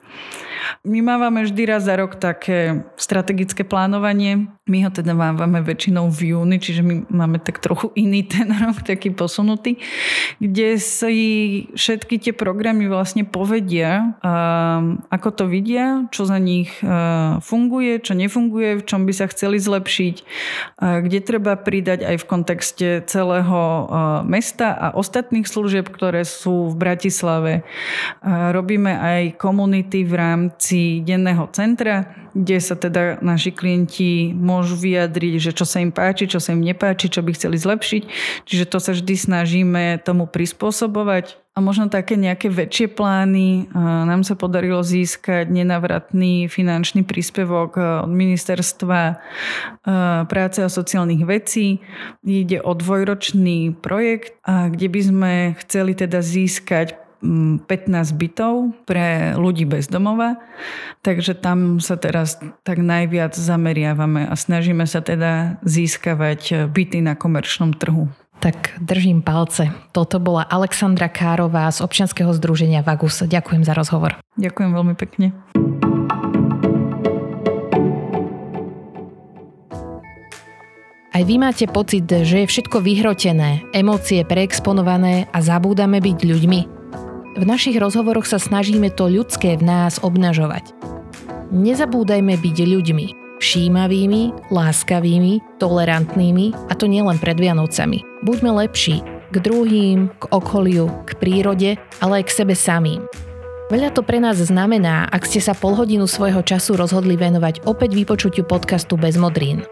My 0.87 1.03
mávame 1.03 1.45
vždy 1.45 1.63
raz 1.67 1.85
za 1.85 1.99
rok 1.99 2.17
také 2.17 2.87
strategické 2.95 3.67
plánovanie. 3.67 4.49
My 4.71 4.87
ho 4.87 4.91
teda 4.95 5.19
mávame 5.19 5.59
väčšinou 5.67 6.07
v 6.15 6.33
júni, 6.33 6.63
čiže 6.63 6.87
my 6.87 7.11
máme 7.11 7.43
tak 7.43 7.59
trochu 7.59 7.91
iný 7.99 8.23
ten 8.33 8.47
rok, 8.55 8.87
taký 8.87 9.11
posunutý, 9.11 9.83
kde 10.39 10.79
si 10.79 11.17
všetky 11.75 12.23
tie 12.23 12.33
programy 12.37 12.87
vlastne 12.87 13.27
povedia, 13.27 14.15
ako 15.11 15.29
to 15.35 15.45
vidia, 15.51 16.07
čo 16.15 16.23
za 16.25 16.39
nich 16.39 16.71
funguje, 17.43 17.99
čo 17.99 18.15
nefunguje, 18.15 18.81
v 18.81 18.87
čom 18.87 19.05
by 19.05 19.13
sa 19.13 19.27
chceli 19.27 19.59
zlepšiť, 19.59 20.15
kde 20.79 21.19
treba 21.19 21.59
pridať 21.59 22.07
aj 22.07 22.17
v 22.23 22.29
kontexte 22.29 22.89
celého 23.11 23.91
mesta 24.23 24.71
a 24.71 24.87
ostatných 24.95 25.51
služieb, 25.51 25.91
ktoré 25.91 26.23
sú 26.23 26.71
v 26.71 26.79
Bratislave. 26.79 27.67
Robíme 28.25 28.95
aj 28.95 29.41
komunity 29.41 30.07
v 30.07 30.15
rámci 30.15 30.60
rámci 30.61 31.01
denného 31.01 31.49
centra, 31.57 32.05
kde 32.37 32.61
sa 32.61 32.77
teda 32.77 33.17
naši 33.25 33.49
klienti 33.49 34.37
môžu 34.37 34.77
vyjadriť, 34.77 35.41
že 35.41 35.53
čo 35.57 35.65
sa 35.65 35.81
im 35.81 35.89
páči, 35.89 36.29
čo 36.29 36.37
sa 36.37 36.53
im 36.53 36.61
nepáči, 36.61 37.09
čo 37.09 37.25
by 37.25 37.33
chceli 37.33 37.57
zlepšiť. 37.57 38.03
Čiže 38.45 38.69
to 38.69 38.77
sa 38.77 38.93
vždy 38.93 39.17
snažíme 39.17 40.05
tomu 40.05 40.29
prispôsobovať. 40.29 41.41
A 41.57 41.65
možno 41.65 41.91
také 41.91 42.15
nejaké 42.15 42.47
väčšie 42.47 42.93
plány. 42.95 43.73
Nám 43.75 44.23
sa 44.23 44.39
podarilo 44.39 44.87
získať 44.87 45.51
nenavratný 45.51 46.47
finančný 46.47 47.03
príspevok 47.03 47.75
od 48.07 48.13
ministerstva 48.13 49.19
práce 50.31 50.59
a 50.63 50.69
sociálnych 50.71 51.27
vecí. 51.27 51.83
Ide 52.23 52.63
o 52.63 52.77
dvojročný 52.77 53.81
projekt, 53.81 54.39
kde 54.47 54.87
by 54.93 55.01
sme 55.03 55.33
chceli 55.67 55.99
teda 55.99 56.23
získať 56.23 57.00
15 57.21 57.69
bytov 58.17 58.73
pre 58.89 59.37
ľudí 59.37 59.69
bez 59.69 59.93
domova, 59.93 60.41
takže 61.05 61.37
tam 61.37 61.79
sa 61.79 62.01
teraz 62.01 62.41
tak 62.65 62.81
najviac 62.81 63.37
zameriavame 63.37 64.25
a 64.25 64.35
snažíme 64.37 64.89
sa 64.89 65.05
teda 65.05 65.61
získavať 65.63 66.73
byty 66.73 67.05
na 67.05 67.13
komerčnom 67.17 67.77
trhu. 67.77 68.09
Tak 68.41 68.81
držím 68.81 69.21
palce. 69.21 69.69
Toto 69.93 70.17
bola 70.17 70.49
Alexandra 70.49 71.13
Kárová 71.13 71.69
z 71.69 71.85
občianskeho 71.85 72.33
združenia 72.33 72.81
Vagus. 72.81 73.21
Ďakujem 73.21 73.69
za 73.69 73.77
rozhovor. 73.77 74.17
Ďakujem 74.41 74.71
veľmi 74.73 74.95
pekne. 74.97 75.37
Aj 81.11 81.23
vy 81.29 81.37
máte 81.37 81.69
pocit, 81.69 82.09
že 82.09 82.47
je 82.47 82.49
všetko 82.49 82.81
vyhrotené, 82.81 83.69
emócie 83.77 84.25
preexponované 84.25 85.29
a 85.37 85.45
zabúdame 85.45 86.01
byť 86.01 86.19
ľuďmi? 86.25 86.80
V 87.39 87.47
našich 87.47 87.79
rozhovoroch 87.79 88.27
sa 88.27 88.43
snažíme 88.43 88.91
to 88.91 89.07
ľudské 89.07 89.55
v 89.55 89.63
nás 89.63 90.03
obnažovať. 90.03 90.75
Nezabúdajme 91.55 92.35
byť 92.35 92.57
ľuďmi, 92.67 93.07
všímavými, 93.39 94.51
láskavými, 94.51 95.63
tolerantnými 95.63 96.47
a 96.67 96.73
to 96.75 96.91
nielen 96.91 97.23
pred 97.23 97.39
Vianocami. 97.39 98.03
Buďme 98.27 98.51
lepší 98.67 99.07
k 99.31 99.37
druhým, 99.39 100.11
k 100.11 100.23
okoliu, 100.35 100.91
k 101.07 101.15
prírode, 101.23 101.71
ale 102.03 102.13
aj 102.19 102.25
k 102.27 102.35
sebe 102.43 102.55
samým. 102.59 103.07
Veľa 103.71 103.95
to 103.95 104.03
pre 104.03 104.19
nás 104.19 104.43
znamená, 104.43 105.07
ak 105.07 105.23
ste 105.23 105.39
sa 105.39 105.55
pol 105.55 105.79
hodinu 105.79 106.11
svojho 106.11 106.43
času 106.43 106.75
rozhodli 106.75 107.15
venovať 107.15 107.63
opäť 107.63 107.95
vypočutiu 107.95 108.43
podcastu 108.43 108.99
Bez 108.99 109.15
modrín. 109.15 109.63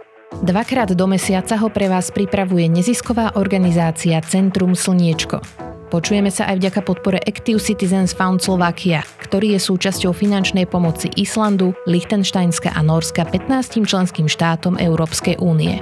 Dvakrát 0.47 0.95
do 0.95 1.07
mesiaca 1.11 1.59
ho 1.59 1.67
pre 1.67 1.91
vás 1.91 2.15
pripravuje 2.15 2.71
nezisková 2.71 3.35
organizácia 3.35 4.23
Centrum 4.23 4.79
Slniečko. 4.79 5.68
Počujeme 5.89 6.29
sa 6.29 6.45
aj 6.53 6.61
vďaka 6.61 6.81
podpore 6.85 7.17
Active 7.25 7.57
Citizens 7.57 8.13
Fund 8.13 8.45
Slovakia, 8.45 9.01
ktorý 9.25 9.57
je 9.57 9.61
súčasťou 9.73 10.13
finančnej 10.13 10.69
pomoci 10.69 11.09
Islandu, 11.17 11.73
Liechtensteinska 11.89 12.77
a 12.77 12.81
Norska 12.85 13.25
15 13.25 13.89
členským 13.89 14.29
štátom 14.29 14.77
Európskej 14.77 15.41
únie. 15.41 15.81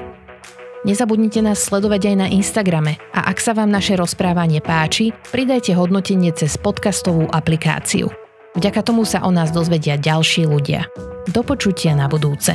Nezabudnite 0.86 1.42
nás 1.42 1.58
sledovať 1.58 2.14
aj 2.14 2.16
na 2.22 2.26
Instagrame 2.30 3.02
a 3.10 3.26
ak 3.26 3.42
sa 3.42 3.50
vám 3.50 3.66
naše 3.66 3.98
rozprávanie 3.98 4.62
páči, 4.62 5.10
pridajte 5.34 5.74
hodnotenie 5.74 6.30
cez 6.30 6.54
podcastovú 6.54 7.26
aplikáciu. 7.26 8.06
Vďaka 8.54 8.86
tomu 8.86 9.02
sa 9.02 9.26
o 9.26 9.34
nás 9.34 9.50
dozvedia 9.50 9.98
ďalší 9.98 10.46
ľudia. 10.46 10.86
Do 11.26 11.42
počutia 11.42 11.98
na 11.98 12.06
budúce. 12.06 12.54